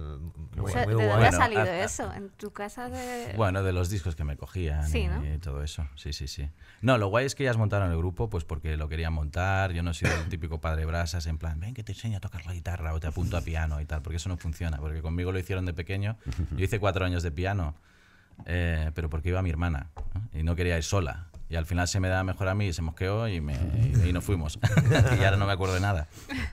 [0.55, 2.11] muy, O sea, muy ¿De dónde ha salido eso?
[2.13, 3.33] ¿En tu casa de...?
[3.37, 5.23] Bueno, de los discos que me cogían Sí, y, ¿no?
[5.25, 5.87] y todo eso.
[5.95, 6.49] Sí, sí, sí.
[6.81, 9.71] No, lo guay es que ellas montaron el grupo pues porque lo querían montar.
[9.71, 12.45] Yo no soy el típico padre brasas en plan, ven que te enseño a tocar
[12.45, 14.77] la guitarra o te apunto a piano y tal, porque eso no funciona.
[14.77, 16.17] Porque conmigo lo hicieron de pequeño.
[16.51, 17.75] Yo hice cuatro años de piano,
[18.45, 20.39] eh, pero porque iba mi hermana ¿no?
[20.39, 21.27] y no quería ir sola.
[21.49, 24.13] Y al final se me daba mejor a mí, se mosqueó y, me, y, y
[24.13, 24.59] nos fuimos.
[25.19, 26.07] y ahora no me acuerdo de nada.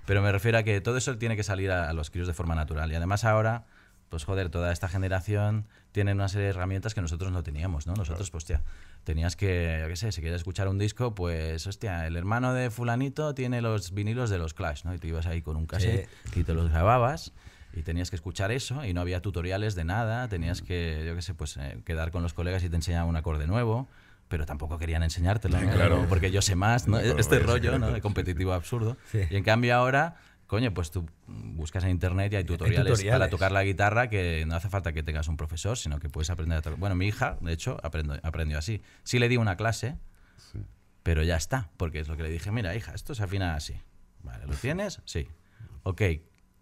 [0.06, 2.34] Pero me refiero a que todo eso tiene que salir a, a los críos de
[2.34, 2.92] forma natural.
[2.92, 3.64] Y además ahora,
[4.10, 7.94] pues joder, toda esta generación tiene una serie de herramientas que nosotros no teníamos, ¿no?
[7.94, 8.62] Nosotros, pues, hostia,
[9.04, 12.70] tenías que, yo qué sé, si querías escuchar un disco, pues, hostia, el hermano de
[12.70, 14.94] fulanito tiene los vinilos de los Clash, ¿no?
[14.94, 17.32] Y tú ibas ahí con un cassette y te los grababas
[17.74, 21.22] y tenías que escuchar eso y no había tutoriales de nada, tenías que, yo qué
[21.22, 23.88] sé, pues eh, quedar con los colegas y te enseñaban un acorde nuevo,
[24.32, 25.70] pero tampoco querían enseñártelo, ¿no?
[25.72, 26.06] Claro.
[26.08, 26.98] porque yo sé más, ¿no?
[26.98, 27.90] Claro, este rollo, ¿no?
[27.92, 28.96] De competitivo absurdo.
[29.10, 29.20] Sí.
[29.30, 30.16] Y en cambio ahora,
[30.46, 33.18] coño, pues tú buscas en internet y hay tutoriales, tutoriales.
[33.20, 36.30] para tocar la guitarra que no hace falta que tengas un profesor, sino que puedes
[36.30, 36.78] aprender a tocar.
[36.78, 38.80] Bueno, mi hija, de hecho, aprendo- aprendió así.
[39.02, 39.98] Sí le di una clase,
[40.50, 40.64] Sí.
[41.02, 43.74] pero ya está, porque es lo que le dije, mira, hija, esto se afina así.
[44.22, 45.02] Vale, ¿lo tienes?
[45.04, 45.28] Sí.
[45.82, 46.00] Ok,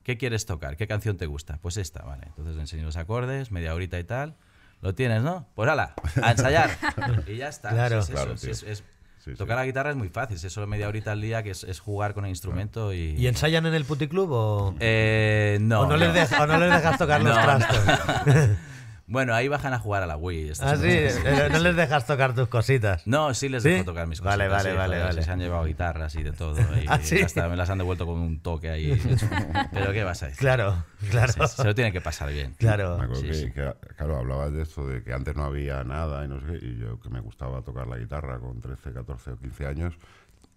[0.02, 0.76] ¿qué quieres tocar?
[0.76, 1.58] ¿Qué canción te gusta?
[1.62, 2.24] Pues esta, vale.
[2.26, 4.34] Entonces le enseño los acordes, media horita y tal.
[4.82, 5.46] ¿Lo tienes, no?
[5.54, 6.70] Pues hala, a ensayar.
[7.26, 7.70] y ya está.
[7.70, 8.02] Claro.
[8.02, 8.52] Sí, es eso, Claro, sí, tío.
[8.52, 8.84] es- es-
[9.22, 9.36] Sí, sí.
[9.36, 11.78] tocar la guitarra es muy fácil, es solo media horita al día que es, es
[11.78, 13.16] jugar con el instrumento y...
[13.18, 15.80] ¿Y ensayan en el puticlub o, Eh, no.
[15.82, 17.76] o, no les dejas, o no les dejas tocar los trastos?
[19.10, 20.52] Bueno, ahí bajan a jugar a la Wii.
[20.60, 23.04] Ah, sí, eh, no les dejas tocar tus cositas.
[23.08, 23.70] No, sí les ¿Sí?
[23.70, 24.38] dejo tocar mis cosas.
[24.38, 25.22] Vale, vale, vale, vale.
[25.24, 26.56] Se han llevado guitarras y de todo.
[26.80, 27.20] Y Ah, ¿sí?
[27.20, 28.96] hasta me las han devuelto con un toque ahí.
[29.72, 30.38] Pero ¿qué vas a decir?
[30.38, 31.32] Claro, claro.
[31.32, 32.54] Se, se lo tiene que pasar bien.
[32.56, 32.98] Claro.
[32.98, 33.50] Me acuerdo Sí, que, sí.
[33.50, 36.66] que, claro, hablabas de esto, de que antes no había nada y no sé qué,
[36.66, 39.94] y yo que me gustaba tocar la guitarra con 13, 14 o 15 años,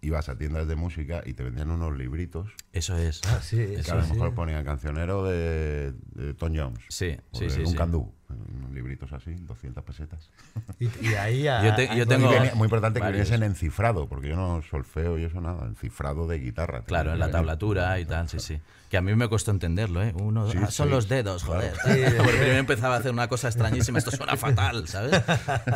[0.04, 3.22] ibas a tiendas de música y te vendían unos libritos Eso es.
[3.28, 4.14] Ah, sí, que eso a lo sí.
[4.14, 6.80] mejor ponían cancionero de, de Tom Jones.
[6.90, 7.60] Sí, o sí, de sí.
[7.62, 7.76] un sí.
[7.76, 8.14] candú.
[8.56, 10.32] Unos libritos así, 200 pesetas.
[10.80, 13.28] Y, y ahí a- Yo te- yo Y tengo- venía- muy importante que varios.
[13.30, 16.82] viniesen en cifrado, porque yo no solfeo y eso nada, en cifrado de guitarra.
[16.84, 18.60] Claro, en la que tablatura y tal, sí, sí.
[18.90, 20.14] Que a mí me costó entenderlo, ¿eh?
[20.20, 20.94] Uno, Sí, ah, son sí.
[20.94, 21.74] los dedos, joder.
[21.86, 21.92] Sí.
[22.18, 25.22] Porque yo empezaba a hacer una cosa extrañísima, esto suena fatal, ¿sabes?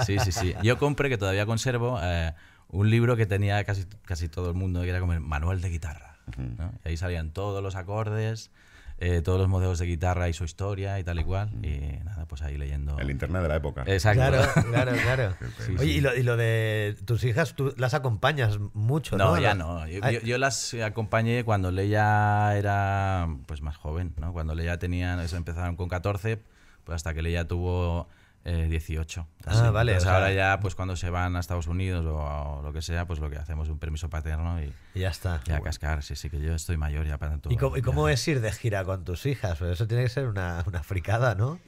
[0.07, 0.55] Sí, sí, sí.
[0.63, 2.33] Yo compré, que todavía conservo, eh,
[2.69, 5.69] un libro que tenía casi, casi todo el mundo, que era como el manual de
[5.69, 6.17] guitarra.
[6.37, 6.73] ¿no?
[6.83, 8.51] Y ahí salían todos los acordes,
[8.99, 11.49] eh, todos los modelos de guitarra y su historia y tal y cual.
[11.63, 12.97] Y nada, pues ahí leyendo.
[12.99, 13.83] El internet de la época.
[13.85, 14.19] Exacto.
[14.21, 15.35] Claro, claro, claro.
[15.65, 15.97] Sí, Oye, sí.
[15.97, 19.35] y lo, y lo de tus hijas, tú las acompañas mucho, ¿no?
[19.35, 19.87] No, ya no.
[19.87, 24.33] Yo, yo- yo las acompañé cuando Leia era pues más joven, ¿no?
[24.33, 26.41] Cuando Leia tenía, eso, empezaron con 14,
[26.83, 28.09] pues hasta que Leia tuvo
[28.49, 29.27] Eh, 18.
[29.45, 32.61] Ah, vale, Entonces o sea- ahora ya, pues cuando se van a Estados Unidos o,
[32.63, 35.41] lo que sea, pues lo que hacemos es un permiso paterno y, Y ya está.
[35.45, 36.01] y a cascar.
[36.01, 37.51] Sí, sí, que yo estoy mayor ya para tanto.
[37.51, 38.13] ¿Y cómo, y cómo ya.
[38.13, 39.57] es ir de gira con tus hijas?
[39.59, 41.59] Pues eso tiene que ser una, una fricada, ¿no?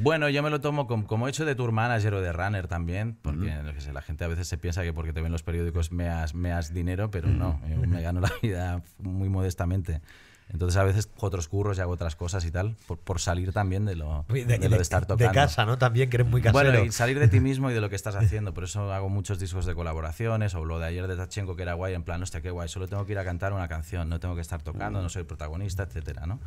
[0.00, 3.18] Bueno, yo me lo tomo como, como hecho de tour manager o de runner también,
[3.20, 5.42] porque lo que sé, la gente a veces se piensa que porque te ven los
[5.42, 10.02] periódicos meas, meas dinero, pero no, me gano la vida muy modestamente.
[10.50, 13.52] Entonces a veces cojo otros curros y hago otras cosas y tal, por, por salir
[13.52, 15.28] también de lo de, lo de estar tocando.
[15.28, 15.76] de casa, ¿no?
[15.76, 16.70] También, que eres muy casero.
[16.70, 18.54] Bueno, y salir de ti mismo y de lo que estás haciendo.
[18.54, 21.74] Por eso hago muchos discos de colaboraciones, o lo de ayer de Tachenko, que era
[21.74, 24.20] guay, en plan, hostia, qué guay, solo tengo que ir a cantar una canción, no
[24.20, 26.40] tengo que estar tocando, no soy el protagonista, etcétera, ¿no?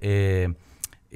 [0.00, 0.54] Eh,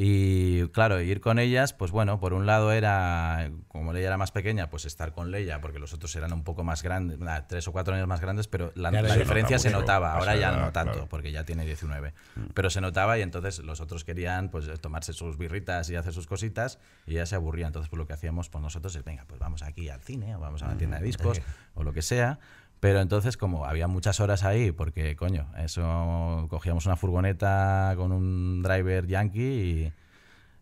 [0.01, 4.31] y claro, ir con ellas, pues bueno, por un lado era, como Leia era más
[4.31, 7.73] pequeña, pues estar con Leia, porque los otros eran un poco más grandes, tres o
[7.73, 10.71] cuatro años más grandes, pero la, la diferencia nota se notaba, ahora ya edad, no
[10.71, 11.09] tanto, claro.
[11.09, 12.15] porque ya tiene 19.
[12.55, 16.29] Pero se notaba y entonces los otros querían pues tomarse sus birritas y hacer sus
[16.29, 17.67] cositas y ya se aburría.
[17.67, 20.39] Entonces pues lo que hacíamos pues nosotros es, venga, pues vamos aquí al cine o
[20.39, 21.41] vamos a una tienda de discos
[21.75, 22.39] o lo que sea.
[22.81, 28.63] Pero entonces como había muchas horas ahí, porque coño, eso cogíamos una furgoneta con un
[28.63, 29.93] driver yankee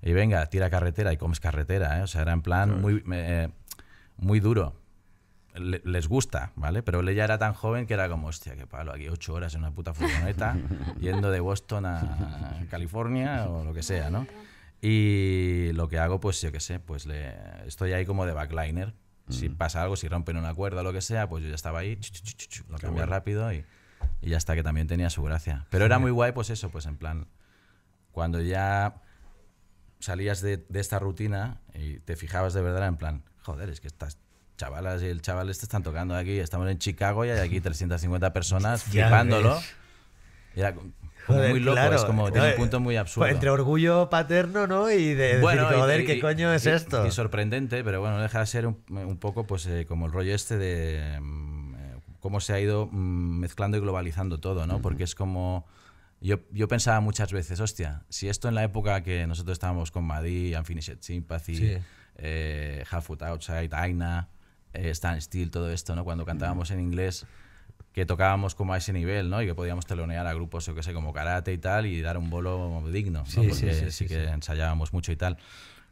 [0.03, 2.03] y, y venga, tira carretera y comes carretera, ¿eh?
[2.03, 3.49] O sea, era en plan muy, eh,
[4.17, 4.81] muy duro
[5.55, 6.83] le- les gusta, ¿vale?
[6.83, 9.61] Pero ella era tan joven que era como, hostia, qué palo, aquí ocho horas en
[9.61, 10.59] una puta furgoneta,
[11.01, 14.27] yendo de Boston a California o lo que sea, ¿no?
[14.83, 17.35] Y lo que hago, pues yo qué sé, pues le,
[17.67, 18.95] estoy ahí como de backliner.
[19.29, 21.81] Si pasa algo, si rompen una cuerda o lo que sea, pues yo ya estaba
[21.81, 21.99] ahí,
[22.69, 23.65] lo cambia rápido y,
[24.23, 25.67] y ya está, que también tenía su gracia.
[25.71, 27.27] Pero era muy guay, pues eso, pues en plan,
[28.13, 29.03] cuando ya
[29.99, 33.89] salías de, de esta rutina y te fijabas de verdad en plan, joder, es que
[33.89, 34.19] estas
[34.57, 38.33] chavalas y el chaval este están tocando aquí, estamos en Chicago y hay aquí 350
[38.33, 39.61] personas flipándolo.
[40.55, 40.75] Y era
[41.27, 41.97] como Joder, muy loco, claro.
[41.97, 43.25] es como tiene un punto muy absurdo.
[43.27, 44.91] Pues entre orgullo paterno, ¿no?
[44.91, 47.07] Y de decir, y- joder, y- ¿qué coño es y- esto?
[47.07, 50.13] Y sorprendente, pero bueno, no deja de ser un, un poco pues eh, como el
[50.13, 54.81] rollo este de mm, eh, cómo se ha ido mm, mezclando y globalizando todo, ¿no?
[54.81, 55.67] Porque es como...
[56.21, 60.05] Yo, yo pensaba muchas veces, hostia, si esto en la época que nosotros estábamos con
[60.05, 61.77] Madí, Unfinished Sympathy, Sí.
[62.17, 64.29] eh, Half Foot Outside, Aina,
[64.73, 66.05] eh, Stand Still, todo esto, ¿no?
[66.05, 67.27] Cuando cantábamos en inglés,
[67.97, 69.41] que tocábamos como a ese nivel, ¿no?
[69.41, 72.19] Y que podíamos telonear a grupos, yo que sé, como karate y tal, y dar
[72.19, 73.27] un bolo digno, ¿no?
[73.27, 75.39] Sí, Porque sí, sí, sí, que ensayábamos mucho y tal.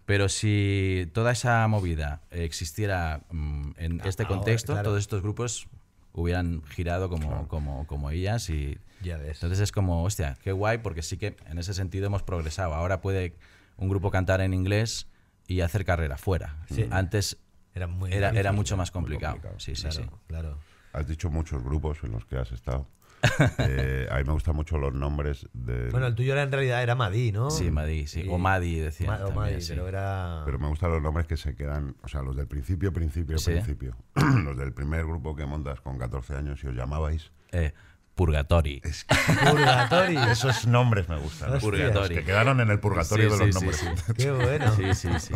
[0.05, 4.91] Pero si toda esa movida existiera mm, en este ahora, contexto, claro.
[4.91, 5.67] todos estos grupos
[6.13, 9.39] hubieran girado como, como, como ellas y Ya ves.
[9.39, 12.75] entonces es como, hostia, qué guay, porque sí que en ese sentido hemos progresado.
[12.75, 13.33] Ahora puede
[13.79, 15.07] un grupo cantar en inglés
[15.49, 16.59] y hacer carrera fuera.
[16.71, 16.87] Sí.
[16.91, 17.39] Antes
[17.75, 19.37] Era muy era, era mucho más complicado.
[19.37, 19.59] complicado.
[19.59, 20.11] Sí, sí, claro, sí.
[20.27, 20.59] claro.
[20.95, 22.87] Has dicho muchos grupos en los que has estado.
[23.59, 25.89] Eh, a mí me gustan mucho los nombres de...
[25.91, 27.51] Bueno, el tuyo era, en realidad era Madí, ¿no?
[27.51, 28.21] Sí, Madí, sí.
[28.23, 29.07] Y- O Madi, decía.
[29.07, 29.73] Ma- o también, Madí, sí.
[29.73, 30.43] pero era...
[30.45, 33.53] Pero me gustan los nombres que se quedan, o sea, los del principio, principio, Sí.
[33.53, 33.97] principio.
[34.45, 37.33] los del primer grupo que montas con 14 años y os llamabais.
[37.53, 37.73] Eh,
[38.15, 38.81] Purgatori.
[38.85, 39.15] Es que
[39.51, 40.23] Purgatorio.
[40.31, 41.53] esos nombres me gustan.
[41.53, 41.61] Hostia.
[41.69, 42.19] Purgatorio.
[42.19, 43.81] Que quedaron en el purgatorio Sí, de los sí, nombres.
[43.81, 44.13] sí, sí.
[44.15, 44.77] Qué bueno.
[44.77, 45.35] Sí, sí, sí.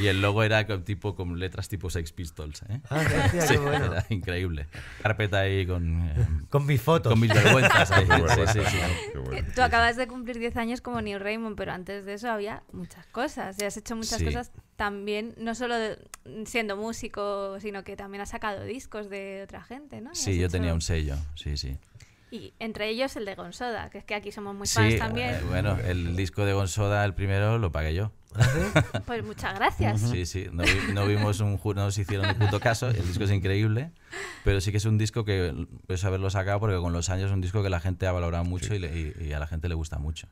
[0.00, 2.62] Y el logo era con, tipo, con letras tipo Sex Pistols.
[2.68, 2.80] ¿eh?
[2.90, 3.02] Ah,
[3.48, 3.86] qué bueno.
[3.86, 4.66] Era increíble.
[5.02, 7.10] Carpeta ahí con, eh, Con mis fotos.
[7.12, 7.90] con mis vergüenzas.
[7.90, 8.06] ahí.
[8.06, 8.78] Qué bueno, Sí, sí, sí.
[9.12, 9.36] qué bueno.
[9.38, 12.62] Eh, Tú acabas de cumplir 10 años como Neil Raymond, pero antes de eso había
[12.72, 13.56] muchas cosas.
[13.60, 14.24] Y has hecho muchas Sí.
[14.24, 15.98] cosas también, no solo de-
[16.46, 20.14] siendo músico, sino que también has sacado discos de otra gente, ¿no?
[20.14, 21.16] Sí, yo hecho- tenía un sello.
[21.34, 21.76] Sí, sí.
[22.32, 25.34] Y entre ellos el de Gonzoda, que es que aquí somos muy Sí, fans también.
[25.34, 28.10] eh, bueno, el disco de Gonzoda, el primero, lo pagué yo.
[29.06, 30.00] Pues muchas gracias.
[30.00, 33.24] Sí, sí, no, vi- no vimos un no nos hicieron ni puto caso, el disco
[33.24, 33.90] es increíble,
[34.44, 37.32] pero sí que es un disco que puedes haberlo sacado porque con los años es
[37.32, 39.68] un disco que la gente ha valorado mucho y, le- y- y a la gente
[39.68, 40.28] le gusta mucho.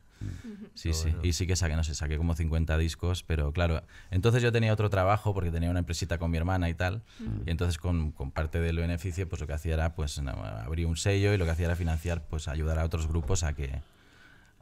[0.73, 4.41] Sí, sí, y sí que saqué, no sé, saqué como 50 discos, pero claro, entonces
[4.41, 7.01] yo tenía otro trabajo porque tenía una empresita con mi hermana y tal,
[7.45, 10.95] y entonces con, con parte del beneficio pues lo que hacía era pues abrir un
[10.97, 13.81] sello y lo que hacía era financiar, pues ayudar a otros grupos a que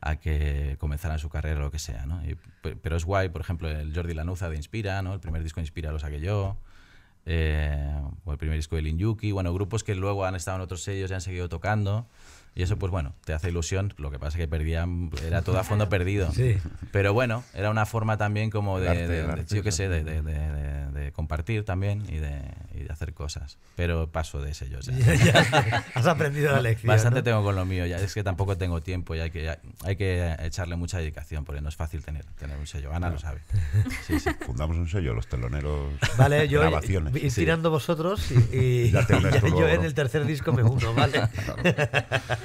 [0.02, 2.22] a que comenzaran su carrera o lo que sea, ¿no?
[2.62, 5.14] Pero es guay, por ejemplo, el Jordi Lanuza de Inspira, ¿no?
[5.14, 6.58] El primer disco de Inspira lo saqué yo.
[7.26, 10.62] eh, o el primer disco de Lin Yuki, bueno, grupos que luego han estado en
[10.62, 12.08] otros sellos y han seguido tocando.
[12.56, 13.94] Y eso, pues bueno, te hace ilusión.
[13.98, 16.32] Lo que pasa es que perdían, era todo a fondo perdido.
[16.34, 16.58] Sí.
[16.92, 19.88] Pero bueno, era una forma también como de, arte, de- de- arte, yo qué sé,
[19.88, 22.42] de, de- de- de- de compartir también y de,
[22.74, 23.58] y hacer cosas.
[23.76, 25.16] Pero paso de sellos ya.
[25.16, 26.88] Ya has aprendido la lección.
[26.88, 27.24] Bastante ¿no?
[27.24, 30.36] tengo con lo mío, ya es que tampoco tengo tiempo y hay que, hay que
[30.40, 32.92] echarle mucha dedicación porque no es fácil tener, tener un sello.
[32.94, 33.42] Ana lo sabe.
[34.06, 34.30] Sí, sí.
[34.46, 35.94] Fundamos un sello, los teloneros.
[36.18, 37.16] Vale, yo grabaciones.
[37.24, 38.98] ir tirando vosotros y, y- y tú
[39.48, 39.84] yo luego, en ¿no?
[39.88, 41.22] el tercer disco me uno, ¿vale?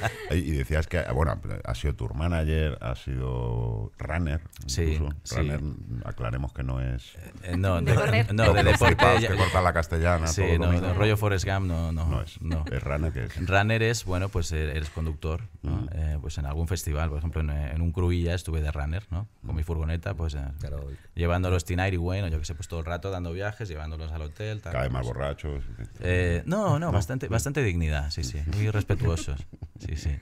[0.35, 4.41] Y decías que, bueno, ha sido tour manager, ha sido runner.
[4.67, 5.15] Sí, incluso.
[5.23, 5.37] sí.
[5.37, 5.61] Runner,
[6.05, 7.15] aclaremos que no es.
[7.43, 8.35] Eh, no, De correr.
[8.35, 9.05] no, de que los deporte.
[9.21, 10.27] ya- que corta la castellana.
[10.27, 12.41] sí, todo no, rollo Forrest Gump no, no, No es.
[12.41, 12.65] no.
[12.71, 13.47] Es runner que es.
[13.47, 15.87] Runner es, bueno, pues eh, eres conductor, ¿no?
[15.93, 19.05] Eh, pues en algún festival, por ejemplo, en, eh, en un cruilla estuve de runner,
[19.11, 19.29] ¿no?
[19.47, 20.89] Con mi furgoneta, pues eh, Claro.
[21.15, 24.23] llevándolos Tinair y bueno, yo que sé, pues todo el rato dando viajes, llevándolos al
[24.23, 24.73] hotel, tal.
[24.73, 25.65] Cada vez más pues, borrachos.
[26.01, 29.39] eh, no, no, bastante, bastante dignidad, sí, sí, muy respetuosos,
[29.87, 30.19] sí, sí.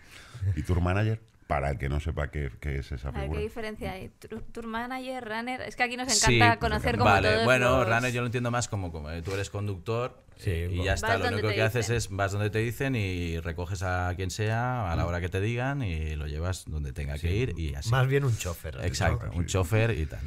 [0.56, 3.38] Y tour manager, para el que no sepa qué, qué es esa A ver, figura.
[3.40, 4.08] ¿qué diferencia hay?
[4.08, 5.60] Tour, tour manager, runner.
[5.62, 8.20] Es que aquí nos Sí, encanta pues conocer como Vale, todos bueno, los- runner yo
[8.22, 11.18] lo entiendo más como, como eh, tú eres conductor Sí, y ya está.
[11.18, 14.90] Vas Lo único que haces es vas donde te dicen y recoges a quien sea
[14.90, 17.90] a la hora que te digan y lo llevas donde tenga que ir y así.
[17.90, 18.78] Más bien un chofer.
[18.82, 19.32] Exacto, ¿no?
[19.34, 19.50] un Sí.
[19.52, 20.20] chofer y tal.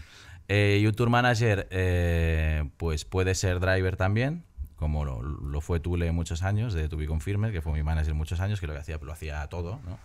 [0.48, 4.46] Eh, y un tour manager, eh, pues puede ser driver también,
[4.76, 7.08] como lo, lo fue Tule muchos años, de To Be
[7.52, 9.98] que fue mi manager muchos años, que lo que hacía, lo hacía todo, ¿no?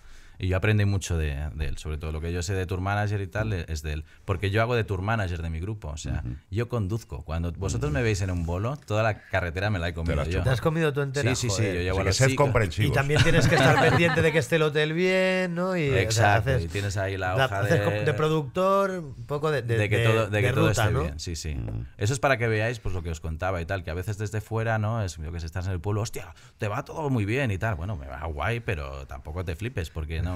[0.42, 2.80] Y yo aprendí mucho de, de él, sobre todo lo que yo sé de tour
[2.80, 4.04] manager y tal es de él.
[4.24, 7.22] Porque yo hago de tour manager de mi grupo, o sea, yo conduzco.
[7.24, 10.22] Cuando vosotros me veis en un bolo, toda la carretera me la he comido la
[10.22, 10.42] has yo.
[10.42, 11.28] ¿Te has comido tú entera?
[11.34, 11.74] Sí, sí, sí, Joder.
[11.74, 12.44] yo llevo Así a que los chicos.
[12.46, 12.90] comprensivos.
[12.90, 15.76] Y también tienes que estar pendiente de que esté el hotel bien, ¿no?
[15.76, 18.04] Y, o sea, Exacto, haces- y tienes ahí la la- hoja haces de...
[18.04, 21.02] de productor, un poco de, de, de que todo, de que todo ruta, esté ¿no?
[21.02, 21.54] bien, sí, sí.
[21.98, 24.16] Eso es para que veáis pues lo que os contaba y tal, que a veces
[24.16, 25.02] desde fuera, ¿no?
[25.02, 27.58] Es yo que si estás en el pueblo, hostia, te va todo muy bien y
[27.58, 27.74] tal.
[27.74, 30.29] Bueno, me va guay, pero tampoco te flipes porque no,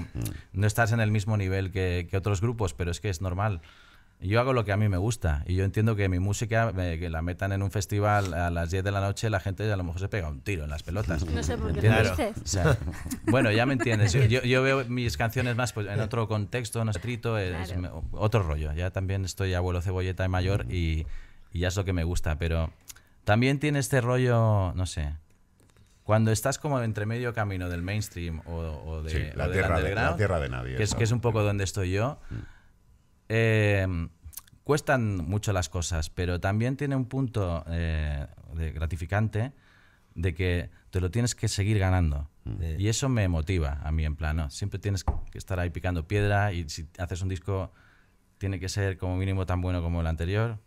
[0.53, 3.61] no estás en el mismo nivel que, que otros grupos, pero es que es normal.
[4.21, 6.97] Yo hago lo que a mí me gusta y yo entiendo que mi música, me-
[6.97, 9.75] que la metan en un festival a las 10 de la noche, la gente a
[9.75, 11.25] lo mejor se pega un tiro en las pelotas.
[11.25, 12.13] No sé por qué lo.
[12.13, 12.77] O sea,
[13.25, 14.13] bueno, ya me entiendes.
[14.13, 17.81] Yo, yo- yo veo mis canciones más pues, en otro contexto, no escrito, es Claro.
[17.81, 18.71] me- otro rollo.
[18.73, 21.05] Ya también estoy abuelo cebolleta y mayor y,
[21.51, 22.37] y ya es lo que me gusta.
[22.39, 22.71] Pero
[23.25, 25.13] también tiene este rollo, no sé.
[26.05, 29.53] Cuando estás como entre medio camino del mainstream o, o de, Sí, o la del
[29.53, 30.97] tierra de- underground, la tierra de nadie, que es, esa.
[30.97, 32.19] que es un poco donde estoy yo,
[33.29, 34.07] eh,
[34.63, 39.51] cuestan mucho las cosas, pero también tiene un punto eh, de gratificante
[40.13, 42.29] de que te lo tienes que seguir ganando.
[42.59, 42.75] Sí.
[42.79, 44.49] Y eso me motiva a mí en plan, ¿no?
[44.49, 47.73] Siempre tienes que estar ahí picando piedra y si haces un disco
[48.37, 50.59] tiene que ser como mínimo tan bueno como el anterior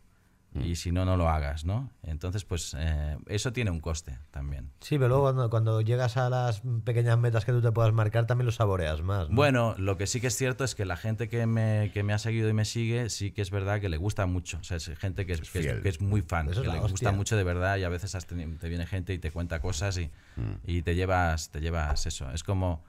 [0.55, 1.91] y si no, no lo hagas, ¿no?
[2.03, 4.71] Entonces, pues eh, eso tiene un coste también.
[4.81, 8.27] Sí, pero luego cuando, cuando llegas a las pequeñas metas que tú te puedas marcar,
[8.27, 9.29] también lo saboreas más.
[9.29, 9.37] ¿no?
[9.37, 12.13] Bueno, lo que sí que es cierto es que la gente que me, que me
[12.13, 14.59] ha seguido y me sigue, sí que es verdad que le gusta mucho.
[14.59, 15.83] O sea, es gente que es, que es- fiel.
[15.83, 16.91] que es muy fan, Eso que le hostia.
[16.91, 20.11] gusta mucho de verdad y a veces te viene gente y te cuenta cosas y,
[20.37, 20.53] Mm.
[20.67, 22.31] y te llevas te llevas eso.
[22.33, 22.83] Es como...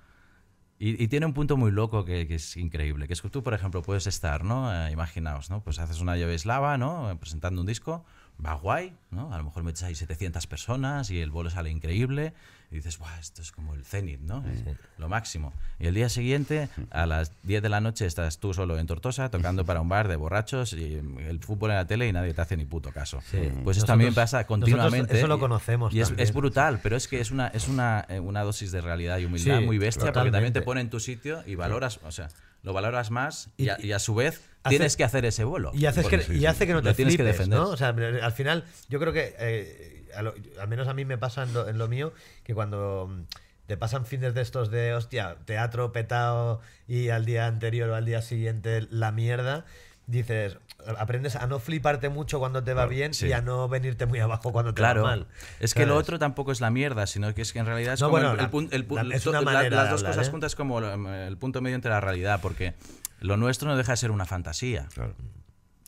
[0.82, 3.54] Y, tiene un punto muy loco que, que es increíble, que es que tú, por
[3.54, 4.74] ejemplo, puedes estar, ¿no?
[4.74, 5.62] Eh, imaginaos, ¿no?
[5.62, 7.12] Pues haces una llave eslava, ¿no?
[7.12, 8.06] Eh, Presentando un disco,
[8.44, 9.34] va guay, ¿no?
[9.34, 12.34] A lo mejor metes ahí 700 personas y el bolo sale increíble
[12.72, 14.44] y dices, guau, esto es como el cenit, ¿no?
[14.48, 14.64] Es
[15.00, 15.54] lo máximo.
[15.80, 19.30] Y el día siguiente, a las 10 de la noche, estás tú solo en Tortosa
[19.32, 20.94] tocando para un bar de borrachos y
[21.28, 23.22] el fútbol en la tele y nadie te hace ni puto caso.
[23.22, 23.38] Sí.
[23.38, 25.18] Pues eso Nosotros- también pasa continuamente.
[25.18, 28.20] eso lo conocemos Y es, es brutal, pero es que es una, es una, eh,
[28.20, 30.60] una dosis de realidad y humildad Sí, muy bestia porque también totalmente.
[30.60, 32.30] te pone en tu sitio y valoras, o sea,
[32.62, 35.44] lo valoras más y, Y- a, y a su vez hace- tienes que hacer ese
[35.44, 35.72] vuelo.
[35.74, 37.60] Y, haces Porque- que, y hace que no Lo te tienes que flipes, defender.
[37.60, 37.70] ¿no?
[37.70, 41.18] O sea, al final, yo creo que, eh, a lo- al menos a mí me
[41.18, 43.22] pasa en lo, en lo mío, que cuando mm,
[43.68, 48.06] te pasan fines de estos de, hostia, teatro petado y al día anterior o al
[48.06, 49.66] día siguiente la mierda,
[50.08, 50.58] dices,
[50.98, 53.28] aprendes a no fliparte mucho cuando te va bien sí.
[53.28, 55.28] y a no venirte muy abajo cuando te Claro, va mal.
[55.60, 58.02] es que lo otro tampoco es la mierda, sino que es que en realidad es
[58.02, 60.32] No, como bueno, el, el la- es una la- las dos hablar, cosas ¿eh?
[60.32, 62.74] juntas como el punto medio entre la realidad, porque
[63.20, 65.14] lo nuestro no deja de ser una fantasía, Claro,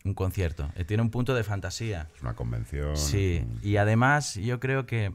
[0.03, 2.07] un concierto, eh, tiene un punto de fantasía.
[2.15, 2.97] es una convención.
[2.97, 5.13] Sí, y además yo creo que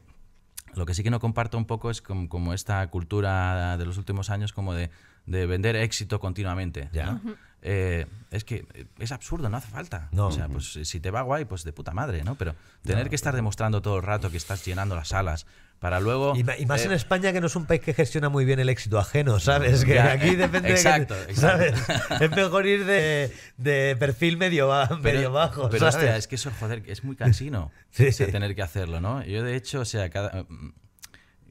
[0.75, 3.97] lo que sí que no comparto un poco es como, como esta cultura de los
[3.97, 4.89] últimos años como de,
[5.25, 6.89] de vender éxito continuamente.
[6.93, 7.13] Ya.
[7.13, 7.21] ¿no?
[7.61, 8.65] Eh, es que
[8.99, 10.09] es absurdo, no hace falta.
[10.11, 10.27] No.
[10.27, 12.35] O sea, pues si te va guay, pues de puta madre, ¿no?
[12.35, 15.45] Pero tener que estar demostrando todo el rato que estás llenando las salas
[15.79, 16.33] para luego...
[16.35, 18.59] Y, y más eh, en España que no es un país que gestiona muy bien
[18.59, 19.85] el éxito ajeno, ¿sabes?
[19.85, 21.69] Que Ya, aquí depende de que- exacto, ¿sabes?
[21.77, 22.15] exacto.
[22.25, 25.95] Es mejor ir de, de perfil medio, Pero, medio bajo, pero ¿sabes?
[25.95, 29.23] hostia, es que eso, joder, es muy cansino Sí, o sea, tener que hacerlo, ¿no?
[29.23, 30.73] Yo, de hecho, o sea, cada, mm,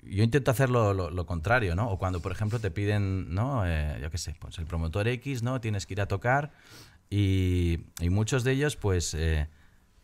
[0.08, 1.88] yo intento hacer lo, lo- lo contrario, ¿no?
[1.90, 3.62] O cuando, por ejemplo, te piden, ¿no?
[3.66, 5.60] Eh, yo qué sé, pues el promotor X, ¿no?
[5.60, 6.52] Tienes que ir a tocar
[7.10, 9.48] y, y muchos de ellos, pues, eh,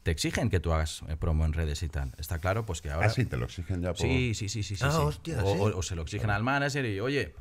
[0.02, 2.12] te exigen que tú hagas eh, promo en redes y tal.
[2.18, 3.06] Está claro, pues que ahora...
[3.06, 3.98] Ah, sí, te lo exigen ya por...
[3.98, 4.76] Sí, sí, sí, sí.
[4.76, 5.02] sí, Ah, sí.
[5.02, 5.58] hostia, o, sí.
[5.60, 7.34] o- o se lo exigen al manager y, oye,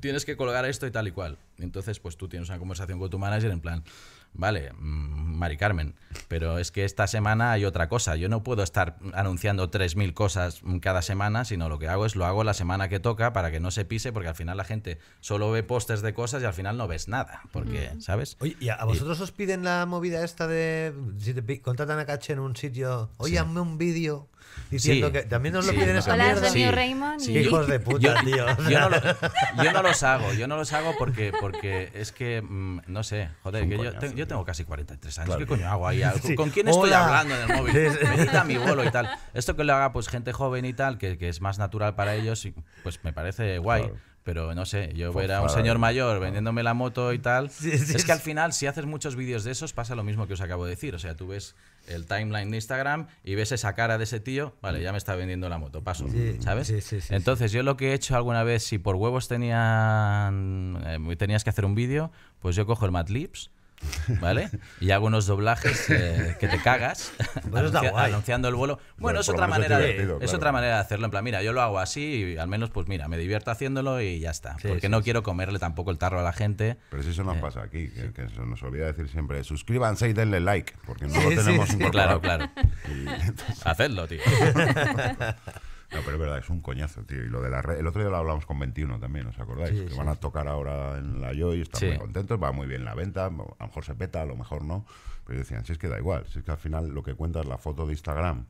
[0.00, 1.38] tienes que colgar esto y tal y cual.
[1.58, 3.82] Y entonces, pues tú tienes una conversación con tu manager en plan,
[4.34, 5.94] vale, mm, Mari Carmen,
[6.28, 8.16] pero es que esta semana hay otra cosa.
[8.16, 12.14] Yo no puedo estar anunciando 3.000 cosas mm, cada semana, sino lo que hago es
[12.16, 14.64] lo hago la semana que toca para que no se pise, porque al final la
[14.64, 17.42] gente solo ve pósters de cosas y al final no ves nada.
[17.52, 18.36] Porque, ¿sabes?
[18.40, 22.34] Oye, ¿y a, vosotros os piden la movida esta de si te contratan a Caché
[22.34, 23.36] en un sitio, oye, Sí.
[23.38, 24.28] hazme un vídeo
[24.70, 25.12] diciendo Sí.
[25.12, 25.78] que también nos lo Sí.
[25.78, 26.48] piden esa Hola, mierda?
[26.50, 27.32] soy Raymond Sí.
[27.32, 27.38] y...
[27.38, 28.46] Hijos de puta, yo, tío.
[28.70, 32.42] yo no, lo- yo no los hago, yo no los hago porque, porque es que,
[32.42, 34.26] mm, no sé, joder, que yo, coñazo, te- yo tío.
[34.28, 35.26] tengo casi 43 años.
[35.26, 35.40] Claro.
[35.40, 36.02] ¿Qué coño hago ahí?
[36.02, 36.34] ¿Con, Sí.
[36.34, 37.04] con quién estoy Hola.
[37.06, 37.72] hablando en el móvil?
[37.72, 38.06] Sí, sí.
[38.16, 39.10] Venid a mi bolo y tal.
[39.34, 42.14] Esto que lo haga pues gente joven y tal, que, que es más natural para
[42.14, 42.46] ellos,
[42.82, 43.82] pues me parece guay.
[43.82, 43.96] Claro.
[44.24, 47.50] Pero no sé, yo ver a un señor mayor vendiéndome la moto y tal.
[47.50, 50.28] Sí, sí, es que al final, si haces muchos vídeos de esos, pasa lo mismo
[50.28, 50.94] que os acabo de decir.
[50.94, 51.56] O sea, tú ves
[51.88, 55.16] el timeline de Instagram y ves esa cara de ese tío, vale, ya me está
[55.16, 56.06] vendiendo la moto, paso.
[56.08, 56.68] Sí, ¿Sabes?
[56.68, 60.78] sí, sí, sí, Entonces, yo lo que he hecho alguna vez, si por huevos tenían,
[60.86, 63.50] eh, tenías que hacer un vídeo, pues yo cojo el Madlibs,
[64.20, 64.50] ¿vale?
[64.80, 67.12] Y hago unos doblajes eh, que te cagas,
[67.50, 68.76] Pues anuncia- anunciando el vuelo.
[68.76, 70.36] Bueno, Bueno, es otra menos es manera, de, es claro.
[70.36, 71.04] otra manera de hacerlo.
[71.06, 74.00] En plan, mira, yo lo hago así y al menos, pues mira, me divierto haciéndolo
[74.00, 74.56] y ya está.
[74.58, 75.04] Sí, porque sí, no sí.
[75.04, 76.76] quiero comerle tampoco el tarro a la gente.
[76.90, 80.08] Pero si eso Eh, nos pasa aquí, que, que se nos olvida decir siempre, suscríbanse
[80.08, 82.20] y denle like, porque no lo tenemos incorporado.
[82.20, 82.70] Claro, claro.
[82.88, 84.20] Y entonces- Hacedlo, tío.
[85.94, 87.22] No, pero es verdad, es un coñazo, tío.
[87.24, 89.70] Y lo de la red, el otro día lo hablamos con 21 también, ¿os acordáis?
[89.78, 89.98] Sí, que sí.
[89.98, 91.86] van a tocar ahora en la Joy, están Sí.
[91.88, 94.64] muy contentos, va muy bien la venta, a lo mejor se peta, a lo mejor
[94.64, 94.84] no.
[95.26, 97.40] Pero decían, si es que da igual, si es que al final lo que cuenta
[97.40, 98.44] es la foto de Instagram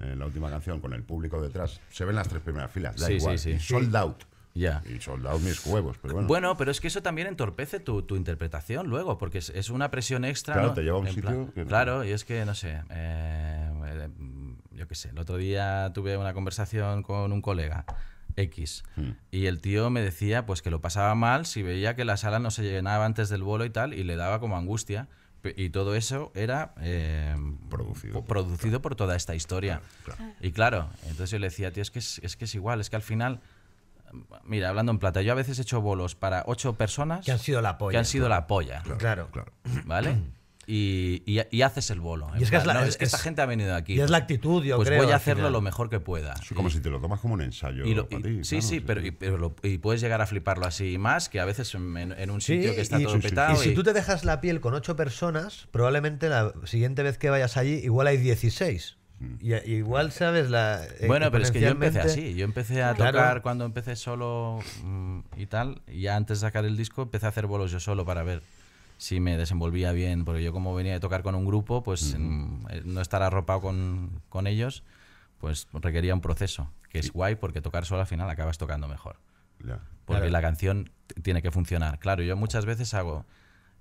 [0.00, 3.06] en la última canción con el público detrás, se ven las tres primeras filas, da
[3.06, 3.38] Sí, igual.
[3.38, 3.56] sí, sí.
[3.56, 4.22] Y sold out.
[4.54, 4.82] Ya.
[4.92, 6.26] Y sold out mis huevos, pero bueno.
[6.28, 9.90] Bueno, pero es que eso también entorpece tu, tu interpretación luego, porque es, es una
[9.90, 10.54] presión extra.
[10.54, 10.74] Claro, ¿no?
[10.74, 12.82] te lleva a un En sitio plan- que no- Claro, y es que, no sé,
[12.90, 14.08] eh, eh,
[14.78, 17.84] yo qué sé, el otro día tuve una conversación con un colega.
[18.36, 18.84] X.
[18.94, 19.10] Hmm.
[19.32, 22.38] Y el tío me decía pues que lo pasaba mal si veía que la sala
[22.38, 25.08] no se llenaba antes del vuelo y tal, y le daba como angustia.
[25.56, 27.34] Y todo eso era eh,
[27.70, 29.80] Producido po- por- producido por toda esta historia.
[30.04, 30.34] Claro, claro.
[30.40, 32.90] Y claro, entonces yo le decía, tío, es que es, es que es igual, es
[32.90, 33.40] que al final,
[34.44, 37.38] mira, hablando en plata, yo a veces he hecho bolos para ocho personas Que han
[37.38, 37.92] sido la polla.
[37.92, 39.28] que han sido la polla, Claro.
[39.32, 39.52] Claro.
[39.84, 40.16] ¿vale?
[40.70, 42.30] Y, y- y haces el bolo.
[42.38, 43.74] Y es que es plan, la- no, es- es que esta es- gente ha venido
[43.74, 43.94] aquí.
[43.94, 45.52] y es la actitud, yo pues creo, voy a hacerlo final.
[45.54, 46.34] lo mejor que pueda.
[46.34, 48.44] Es como Y- si te lo tomas como un ensayo y lo- para y- ti,
[48.44, 51.40] sí, claro, sí, pero, y, pero lo- y puedes llegar a fliparlo así más que
[51.40, 53.28] a veces en, en un Sí, sitio que está y- todo Sí, sí.
[53.30, 53.54] petado.
[53.54, 57.30] Y si tú te dejas la piel con ocho personas, probablemente la siguiente vez que
[57.30, 58.98] vayas allí, igual hay 16.
[59.40, 60.84] Y, y igual sabes la.
[61.00, 62.34] eh, Bueno, pero es que yo empecé así.
[62.34, 63.12] Yo empecé a Claro.
[63.18, 65.80] tocar cuando empecé solo mm, y tal.
[65.88, 68.42] Y ya antes de sacar el disco empecé a hacer bolos yo solo para ver
[68.98, 70.26] si me desenvolvía bien.
[70.26, 73.62] Porque yo como venía de tocar con un grupo, pues mm, eh, no estar arropado
[73.62, 74.84] con, con ellos,
[75.38, 76.70] pues requería un proceso.
[76.90, 79.16] Que es guay porque tocar solo al final acabas tocando mejor.
[79.64, 79.80] Ya.
[80.04, 80.30] Porque Claro.
[80.30, 80.90] la canción
[81.22, 81.98] tiene que funcionar.
[81.98, 83.24] Claro, yo muchas veces hago...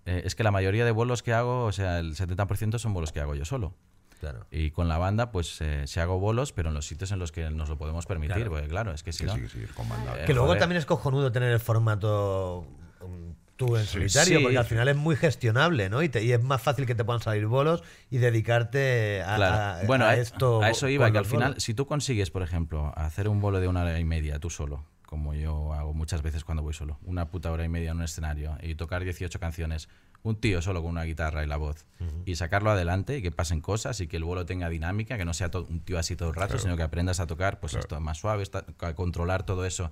[0.06, 3.12] eh, es que la mayoría de bolos que hago, o sea, el 70% son bolos
[3.12, 3.74] que hago yo solo.
[4.20, 4.46] Claro.
[4.52, 7.32] Y con la banda, pues eh, se hago bolos, pero en los sitios en los
[7.32, 8.50] que nos lo podemos permitir, Claro.
[8.52, 9.36] porque claro, es que si Que no.
[9.36, 10.18] sí, sí, comandado.
[10.18, 10.60] Eh, Que luego joder.
[10.60, 12.66] también es cojonudo tener el formato
[13.02, 14.44] um, tú en solitario, Sí.
[14.44, 16.02] porque al final es muy gestionable, ¿no?
[16.04, 19.56] Y, te- y es más fácil que te puedan salir bolos y dedicarte a, Claro.
[19.56, 20.62] a- bueno, a a, esto.
[20.62, 21.64] a eso iba, que al final, bolos.
[21.64, 24.86] si tú consigues, por ejemplo, hacer un bolo de una hora y media tú solo,
[25.06, 28.04] como yo hago muchas veces cuando voy solo, una puta hora y media en un
[28.04, 29.90] escenario y tocar 18 canciones,
[30.24, 31.86] un tío solo con una guitarra y la voz,
[32.26, 35.34] y sacarlo adelante y que pasen cosas y que el bolo tenga dinámica, que no
[35.34, 36.62] sea un tío así todo el rato, Claro.
[36.64, 37.82] sino que aprendas a tocar pues Claro.
[37.86, 38.44] esto más suave,
[38.82, 39.92] a controlar todo eso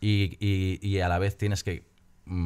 [0.00, 1.84] y, y- y a la vez tienes que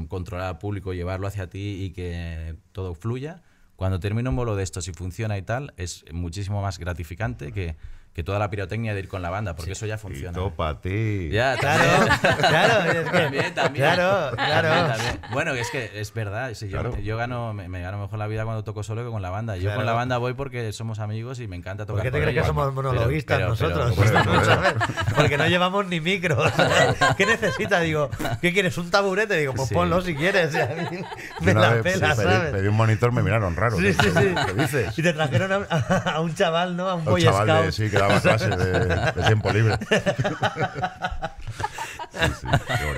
[0.09, 3.43] controlar al público, llevarlo hacia ti y que todo fluya.
[3.77, 7.77] Cuando termina un bolo de estos y funciona y tal, es muchísimo más gratificante que,
[8.15, 10.33] que toda la pirotecnia de ir con la banda, porque eso ya Y funciona.
[10.33, 11.31] todo para ti.
[11.33, 12.37] Ya, Claro, también.
[12.39, 13.85] claro, es que- También, también.
[13.95, 14.69] Claro, claro.
[14.69, 15.21] También, también.
[15.33, 16.55] Bueno, es que es verdad.
[16.55, 16.97] si yo, Claro.
[17.01, 19.57] yo gano, me, me gano mejor la vida cuando toco solo que con la banda.
[19.57, 19.79] Yo Claro.
[19.79, 22.41] con la banda voy porque somos amigos y me encanta ¿Por tocar qué te crees
[22.41, 23.99] que somos monologuistas pero- pero- nosotros?
[24.13, 24.75] pero- Vamos a ver,
[25.17, 26.53] Porque no llevamos ni micros.
[27.17, 27.83] ¿Qué necesitas?
[27.83, 28.11] Digo,
[28.41, 28.79] ¿qué quieres?
[28.79, 29.37] ¿Un taburete?
[29.39, 29.75] Digo, pues Sí.
[29.75, 30.55] ponlo si quieres.
[30.55, 30.99] Y a mí
[31.41, 32.51] Y me una la vez pela, pedí, ¿sabes?
[32.53, 33.77] pedí un monitor, me miraron raro.
[33.77, 34.35] Sí, sí, sí.
[34.47, 34.97] ¿Qué dices?
[34.99, 36.89] Y te trajeron a, a- a un chaval, ¿no?
[36.89, 37.73] A un Un boy chaval scout.
[38.07, 38.73] Daba clases de,
[39.13, 39.79] de tiempo libre.
[42.15, 42.47] Sí, sí,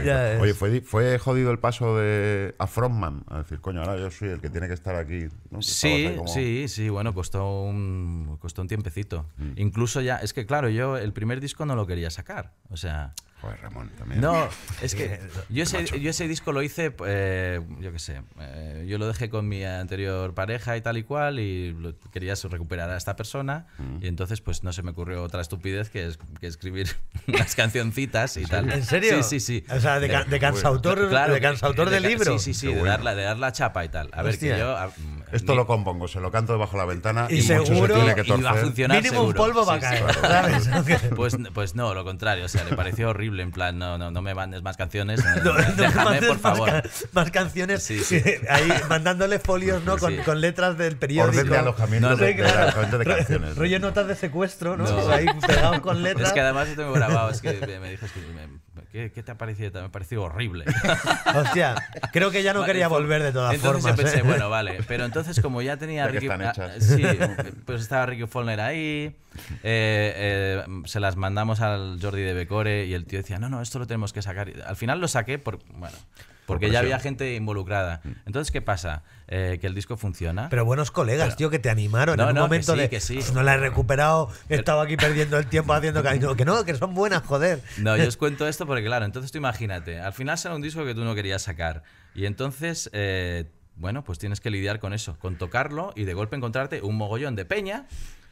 [0.04, 0.38] qué.
[0.40, 4.28] Oye, fue, fue jodido el paso de a Frontman, a decir, coño, ahora yo soy
[4.28, 5.28] el que tiene que estar aquí.
[5.50, 5.62] ¿no?
[5.62, 9.24] Sí, como- sí, sí, bueno, costó un, costó un tiempecito.
[9.38, 9.52] Mm.
[9.56, 12.52] Incluso ya, es que claro, yo el primer disco no lo quería sacar.
[12.68, 13.14] O sea,
[13.46, 14.20] Joder, Ramón, también.
[14.20, 14.48] No,
[14.82, 18.98] es que yo ese, yo ese disco lo hice, eh, yo qué sé, eh, yo
[18.98, 22.96] lo dejé con mi anterior pareja y tal y cual y lo, quería recuperar a
[22.96, 24.02] esta persona Mm.
[24.02, 26.88] y entonces pues no se me ocurrió otra estupidez que, es, que escribir
[27.28, 28.70] unas cancioncitas y tal.
[28.72, 29.22] ¿En serio?
[29.22, 29.64] Sí, sí, sí.
[29.74, 32.38] O sea, de, de Eh, cansautor, claro, de cansautor de ca- libro.
[32.38, 32.92] Sí, sí, sí, Qué de, bueno.
[32.92, 34.08] dar la, de dar la chapa y tal.
[34.12, 34.54] A ver, Hostia.
[34.54, 34.76] que yo...
[34.76, 34.92] a-
[35.32, 37.94] Esto lo compongo, se lo canto debajo de la ventana Y y, mucho se seguro-
[37.94, 40.20] tiene que y va a funcionar Mínimo un polvo va a caer, sí.
[40.70, 41.00] ¿sabes?
[41.16, 44.22] Pues, pues no, lo contrario, o sea, le pareció horrible, en plan, no, no, no
[44.22, 46.70] me mandes más canciones, eh, No, no me déjame, mandes por favor.
[46.72, 48.22] Más, ca- más canciones Sí, sí.
[48.50, 49.98] ahí mandándole folios ¿no?
[49.98, 50.18] Con, sí.
[50.24, 51.38] con letras del periódico.
[51.38, 52.98] Orden de alojamiento No, de, de claro.
[52.98, 53.56] de canciones.
[53.56, 54.84] Rollo notas de secuestro, ¿no?
[54.84, 55.08] No.
[55.10, 56.28] Ahí pegados con letras.
[56.28, 58.65] Es que además yo tengo grabado, es que me, me dijo, es que me-
[58.96, 59.70] ¿qué, qué te ha parecido?
[59.80, 60.64] Me ha parecido horrible.
[61.34, 61.74] Hostia,
[62.12, 63.96] creo que ya no Vale, quería fue- volver de todas entonces formas.
[63.98, 64.22] yo pensé, ¿eh?
[64.22, 64.78] bueno, vale.
[64.88, 66.26] Pero entonces, como ya tenía Ricky.
[66.26, 66.84] están ah, hechas.
[66.84, 67.02] sí,
[67.64, 69.14] pues estaba Ricky Follner ahí.
[69.62, 70.12] eh,
[70.62, 73.78] eh, se las mandamos al Jordi de Becore y el tío decía, no, no, esto
[73.78, 74.50] lo tenemos que sacar.
[74.66, 75.58] Al final lo saqué por.
[75.74, 75.96] Bueno.
[76.46, 78.00] Porque ya había gente involucrada.
[78.24, 79.02] Entonces, ¿qué pasa?
[79.28, 80.48] Eh, que el disco funciona.
[80.48, 82.88] Pero buenos colegas, tío, que te animaron No, en un no, que momento sí, de
[82.88, 83.14] que sí.
[83.16, 86.36] "Pues no la he recuperado, he estado aquí perdiendo el tiempo haciendo cariño.
[86.36, 87.60] Que no, que son buenas, joder.
[87.78, 90.84] No, yo os cuento esto porque, claro, entonces tú imagínate, al final será un disco
[90.84, 91.82] que tú no querías sacar.
[92.14, 96.36] Y entonces, eh, bueno, pues tienes que lidiar con eso, con tocarlo y de golpe
[96.36, 97.86] encontrarte un mogollón de peña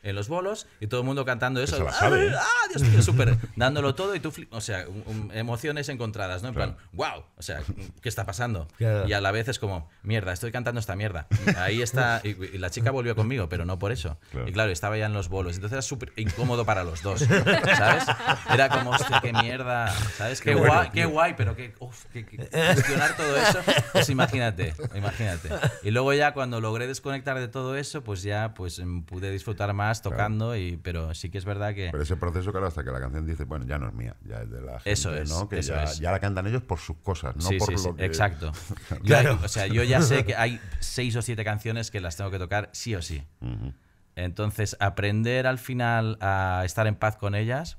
[0.04, 1.82] en los bolos y todo el mundo cantando eso.
[1.82, 2.32] la sabe, ¿eh?
[2.38, 3.02] ¡Ah, Dios mío!
[3.02, 6.48] Súper, dándolo todo y tú, o sea, un- emociones encontradas, ¿no?
[6.50, 7.60] En plan, wow, o sea,
[8.00, 8.68] ¿qué está pasando?
[8.76, 9.08] Claro.
[9.08, 11.26] Y a la vez es como, mierda, estoy cantando esta mierda.
[11.56, 14.18] Ahí está, y, y la chica volvió conmigo, pero no por eso.
[14.30, 14.48] Claro.
[14.48, 18.04] Y claro, estaba ya en los bolos, entonces era súper incómodo para los dos, ¿sabes?
[18.52, 20.40] Era como, hostia, qué mierda, ¿sabes?
[20.40, 23.58] Qué, Qué bueno, guay, qué guay, pero qué, uf, qué- qué- gestionar todo eso,
[23.92, 25.48] pues imagínate, imagínate.
[25.82, 29.72] Y luego ya cuando logré desconectar de todo eso, pues ya pues em, pude disfrutar
[29.72, 31.88] más tocando, y, pero sí que es verdad que...
[31.90, 34.42] Pero ese proceso, claro, hasta que la canción dice, bueno, ya no es mía, ya
[34.42, 35.48] es de la gente, Eso es, ¿no?
[35.48, 35.98] Que eso ya, es.
[35.98, 38.04] ya la cantan ellos por sus cosas, no sí, por sí, sí, lo que...
[38.04, 38.52] exacto.
[39.04, 39.38] Claro.
[39.42, 42.38] o sea, yo ya sé que hay seis o siete canciones que las tengo que
[42.38, 43.22] tocar sí o sí.
[44.16, 47.78] Entonces, aprender al final a estar en paz con ellas,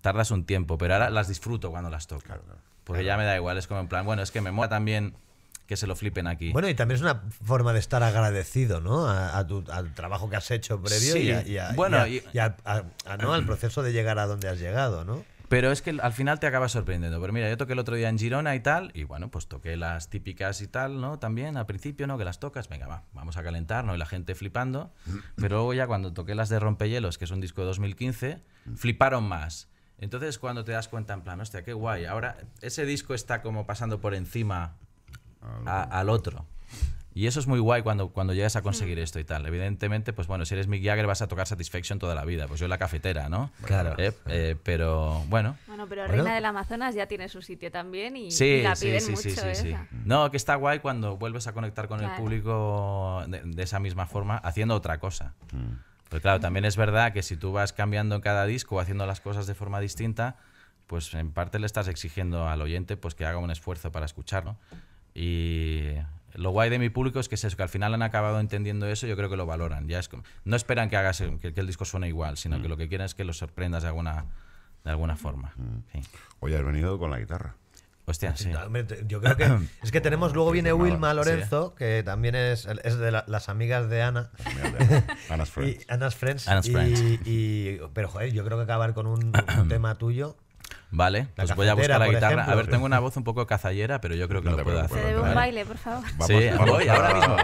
[0.00, 2.22] tardas un tiempo, pero ahora las disfruto cuando las toco.
[2.22, 2.60] Claro, claro.
[2.84, 5.14] Porque ya me da igual, es como en plan, bueno, es que me mola también
[5.66, 6.52] que se lo flipen aquí.
[6.52, 9.06] Bueno, y también es una forma de estar agradecido, ¿no?
[9.08, 11.98] A, a tu, al trabajo que has hecho previo Sí, y, a- y a- bueno,
[11.98, 13.32] y a- y- y a- a- a- ¿no?
[13.32, 15.24] al proceso de llegar a donde has llegado, ¿no?
[15.48, 17.20] Pero es que al final te acaba sorprendiendo.
[17.20, 19.76] Pero mira, yo toqué el otro día en Girona y tal, y bueno, pues toqué
[19.76, 21.18] las típicas y tal, ¿no?
[21.18, 22.16] También al principio, ¿no?
[22.18, 23.94] Que las tocas, venga, va, vamos a calentar, ¿no?
[23.94, 24.92] Y la gente flipando.
[25.36, 28.42] Pero luego ya cuando toqué las de Rompehielos, que es un disco de 2015,
[28.74, 29.68] fliparon más.
[29.98, 33.64] Entonces cuando te das cuenta en plan, hostia, qué guay, ahora ese disco está como
[33.66, 34.76] pasando por encima
[35.66, 36.46] a- al otro.
[37.16, 39.46] Y eso es muy guay cuando, cuando llegas a conseguir esto y tal.
[39.46, 42.48] Evidentemente, pues bueno, si eres Mick Jagger vas a tocar Satisfaction toda la vida.
[42.48, 43.52] Pues yo en la cafetera, ¿no?
[43.62, 43.94] Claro.
[43.98, 46.12] Eh, eh, pero bueno, Bueno, pero Bueno.
[46.24, 49.10] Reina del Amazonas ya tiene su sitio también y, y Sí, la sí, piden sí,
[49.12, 49.68] mucho sí, sí, sí.
[49.68, 49.86] esa.
[50.04, 54.06] No, que está guay cuando vuelves a conectar con el público de, de esa misma
[54.06, 55.34] forma, haciendo otra cosa.
[56.08, 59.20] Pero claro, también es verdad que si tú vas cambiando en cada disco, haciendo las
[59.20, 60.36] cosas de forma distinta,
[60.88, 64.56] pues en parte le estás exigiendo al oyente pues que haga un esfuerzo para escucharlo.
[65.14, 65.92] Y
[66.34, 68.86] lo guay de mi público es que es eso, que al final han acabado entendiendo
[68.88, 69.86] eso, yo creo que lo valoran.
[69.88, 72.68] Ya es como- no esperan que hagas que, que el disco suene igual, sino que
[72.68, 74.26] lo que quieren es que los sorprendas de alguna,
[74.84, 75.54] de alguna forma.
[75.92, 76.00] Sí.
[76.40, 77.54] Hoy has venido con la guitarra.
[78.06, 78.50] Hostia, sí.
[79.06, 79.48] Yo creo que
[79.82, 81.16] es que tenemos luego viene Wilma sí.
[81.16, 84.30] Lorenzo, que también es, es de la- las amigas de Ana.
[84.44, 85.86] De Anna's Y Friends.
[85.88, 86.46] Anna's Friends.
[86.66, 87.02] Y, Friends.
[87.26, 90.36] y- pero joder, yo creo que acabar con un, un tema tuyo.
[90.96, 92.32] Vale, La pues voy a buscar la guitarra.
[92.34, 92.52] ejemplo.
[92.52, 94.62] A ver, tengo una voz un poco cazallera, pero yo creo que No lo te
[94.62, 95.16] puedo preocupes, Se hacer.
[95.16, 96.04] debe un baile, por favor.
[96.26, 96.34] Sí,
[96.70, 97.36] voy, ahora mismo.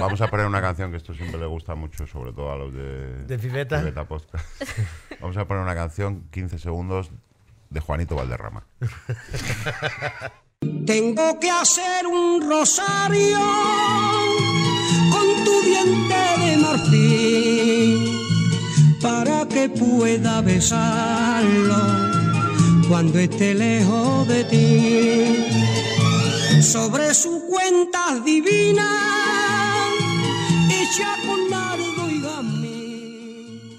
[0.00, 2.72] Vamos a poner una canción que esto siempre le gusta mucho, sobre todo a los
[2.74, 3.80] de, ¿De Fibeta?
[4.08, 4.44] Podcast.
[5.20, 7.10] Vamos a poner una canción, 15 segundos,
[7.70, 8.64] de Juanito Valderrama.
[10.86, 13.38] Tengo que hacer un rosario
[15.12, 18.20] con tu diente de marfil
[19.00, 22.17] para que pueda besarlo
[22.88, 25.46] cuando esté lejos de ti.
[26.62, 28.88] Sobre su cuenta divina,
[30.70, 33.78] hecha con nardo y gamín.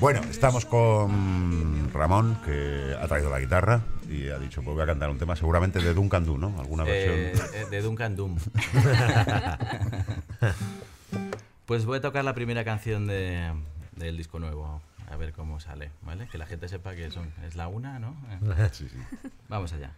[0.00, 3.80] Bueno, estamos con Ramón, que ha traído la guitarra
[4.10, 6.54] y ha dicho, pues voy a cantar un tema seguramente de Duncan Du, ¿no?
[6.58, 7.50] Alguna Eh, versión.
[7.54, 8.36] eh, de Duncan Doom.
[11.66, 13.52] pues voy a tocar la primera canción de-
[13.96, 14.80] del disco nuevo.
[15.08, 16.28] A ver cómo sale, ¿vale?
[16.28, 18.16] Que la gente sepa que son, es la una, ¿no?
[18.72, 18.98] Sí, sí.
[19.48, 19.92] Vamos allá.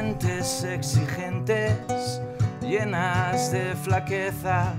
[0.00, 2.20] Veo gentes exigentes
[2.62, 4.74] llenas de flaquezas.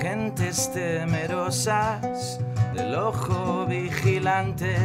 [0.00, 2.40] Gentes temerosas
[2.74, 4.76] del ojo vigilante.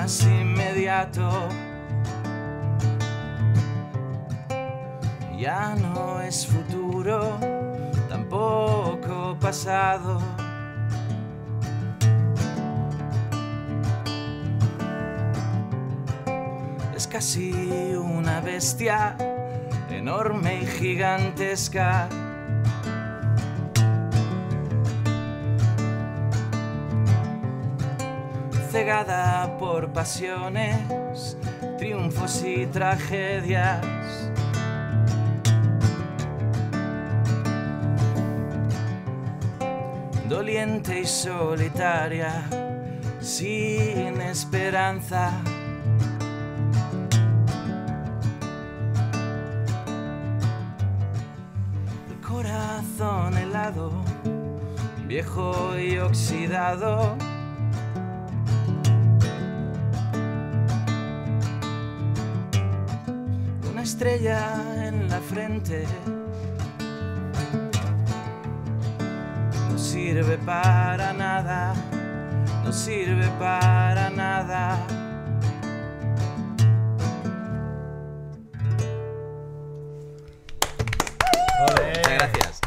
[0.00, 1.28] Más inmediato.
[5.38, 7.38] Ya no es futuro,
[8.08, 10.18] tampoco pasado.
[16.96, 17.52] Es casi
[17.94, 19.18] una bestia
[19.90, 22.08] enorme y gigantesca.
[29.60, 31.36] Por pasiones,
[31.78, 33.80] triunfos y tragedias.
[40.28, 42.42] Doliente y solitaria,
[43.20, 45.30] sin esperanza.
[52.26, 53.92] Corazón helado,
[55.06, 57.29] viejo y oxidado.
[64.00, 65.84] Estrella en la frente.
[69.70, 71.74] No sirve para nada,
[72.64, 74.78] no sirve para nada.
[81.60, 82.60] Muchas gracias.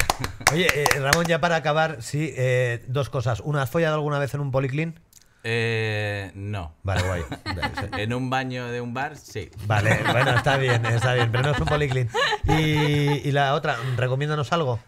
[0.52, 3.40] Oye, eh, Ramón, ya para acabar, sí, eh, dos cosas.
[3.40, 5.00] Una, ¿has follado alguna vez en un policlín?
[5.44, 6.76] Eh, no.
[6.84, 7.24] Vale, guay.
[7.98, 9.50] En un baño de un bar, sí.
[9.66, 12.10] Vale, bueno, está bien, está bien, pero no es un policlín.
[12.48, 14.80] Y, y la otra, recomiéndanos algo.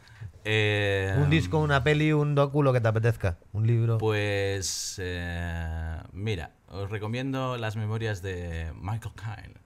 [0.48, 3.38] Eh, Un disco, una peli, un docu, lo que te apetezca.
[3.52, 3.98] Un libro.
[3.98, 9.65] Pues eh, mira, os recomiendo las memorias de Michael Kyle, Michael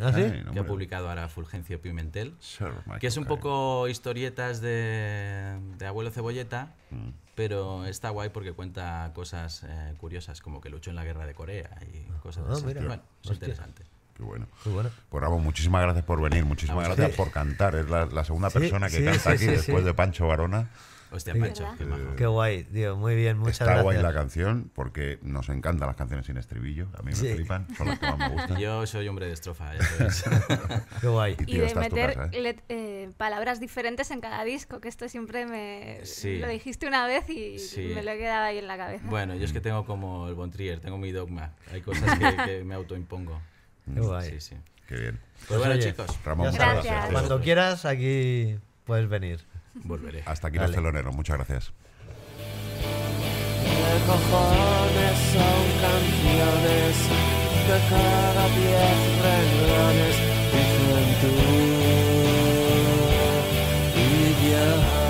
[0.00, 0.22] ¿Ah, sí?
[0.52, 2.68] Que ha publicado ahora Fulgencio Pimentel, Sir
[3.00, 7.10] que es un poco historietas de, de abuelo cebolleta, Mm.
[7.34, 11.34] pero está guay porque cuenta cosas eh, curiosas, como que luchó en la guerra de
[11.34, 12.64] Corea y cosas Ah, así.
[12.64, 12.80] mira.
[12.80, 13.34] Bueno, es Hostia.
[13.34, 13.82] interesante.
[14.16, 14.46] Qué bueno.
[14.64, 14.90] Muy bueno.
[15.10, 17.74] Pues Ramón, muchísimas gracias por venir, muchísimas A gracias por cantar.
[17.76, 19.84] Es la, la segunda Sí, persona que sí, canta sí, aquí sí, después sí.
[19.84, 20.70] de Pancho Varona.
[21.10, 21.40] Hostia, Sí.
[21.40, 22.16] Pancho, qué majo.
[22.16, 22.96] Qué guay, tío.
[22.96, 23.82] Muy bien, muchas Está gracias.
[23.84, 26.88] guay la canción porque nos encantan las canciones sin estribillo.
[26.94, 27.32] A mí me Sí.
[27.34, 28.58] flipan, son las que más me gustan.
[28.58, 29.80] Yo soy hombre de estrofa, ya
[30.10, 30.46] sabes.
[31.00, 31.36] Qué guay.
[31.38, 32.40] Y Y tío, de es tu meter casa, ¿eh?
[32.42, 36.38] let- eh, palabras diferentes en cada disco, que esto siempre me Sí.
[36.38, 37.92] lo dijiste una vez y Sí.
[37.94, 39.04] me lo he quedado ahí en la cabeza.
[39.08, 41.54] Bueno, yo es que tengo como el Bontrier, tengo mi dogma.
[41.72, 43.40] Hay cosas que, que me autoimpongo.
[43.94, 44.30] Qué guay.
[44.32, 44.56] Sí, sí.
[44.86, 45.20] Qué bien.
[45.48, 46.84] Pues bueno, oye, chicos, Ramón, Gracias.
[46.84, 47.10] gracias.
[47.12, 49.40] Cuando quieras, aquí puedes venir.
[49.84, 50.22] Volveré.
[50.26, 50.68] Hasta aquí Dale.
[50.68, 51.72] los teloneros, muchas gracias.
[53.64, 56.96] ¿Qué cojones son canciones
[57.66, 60.16] que cada diez renglones
[60.52, 61.32] dicen tú
[63.98, 65.07] y yo?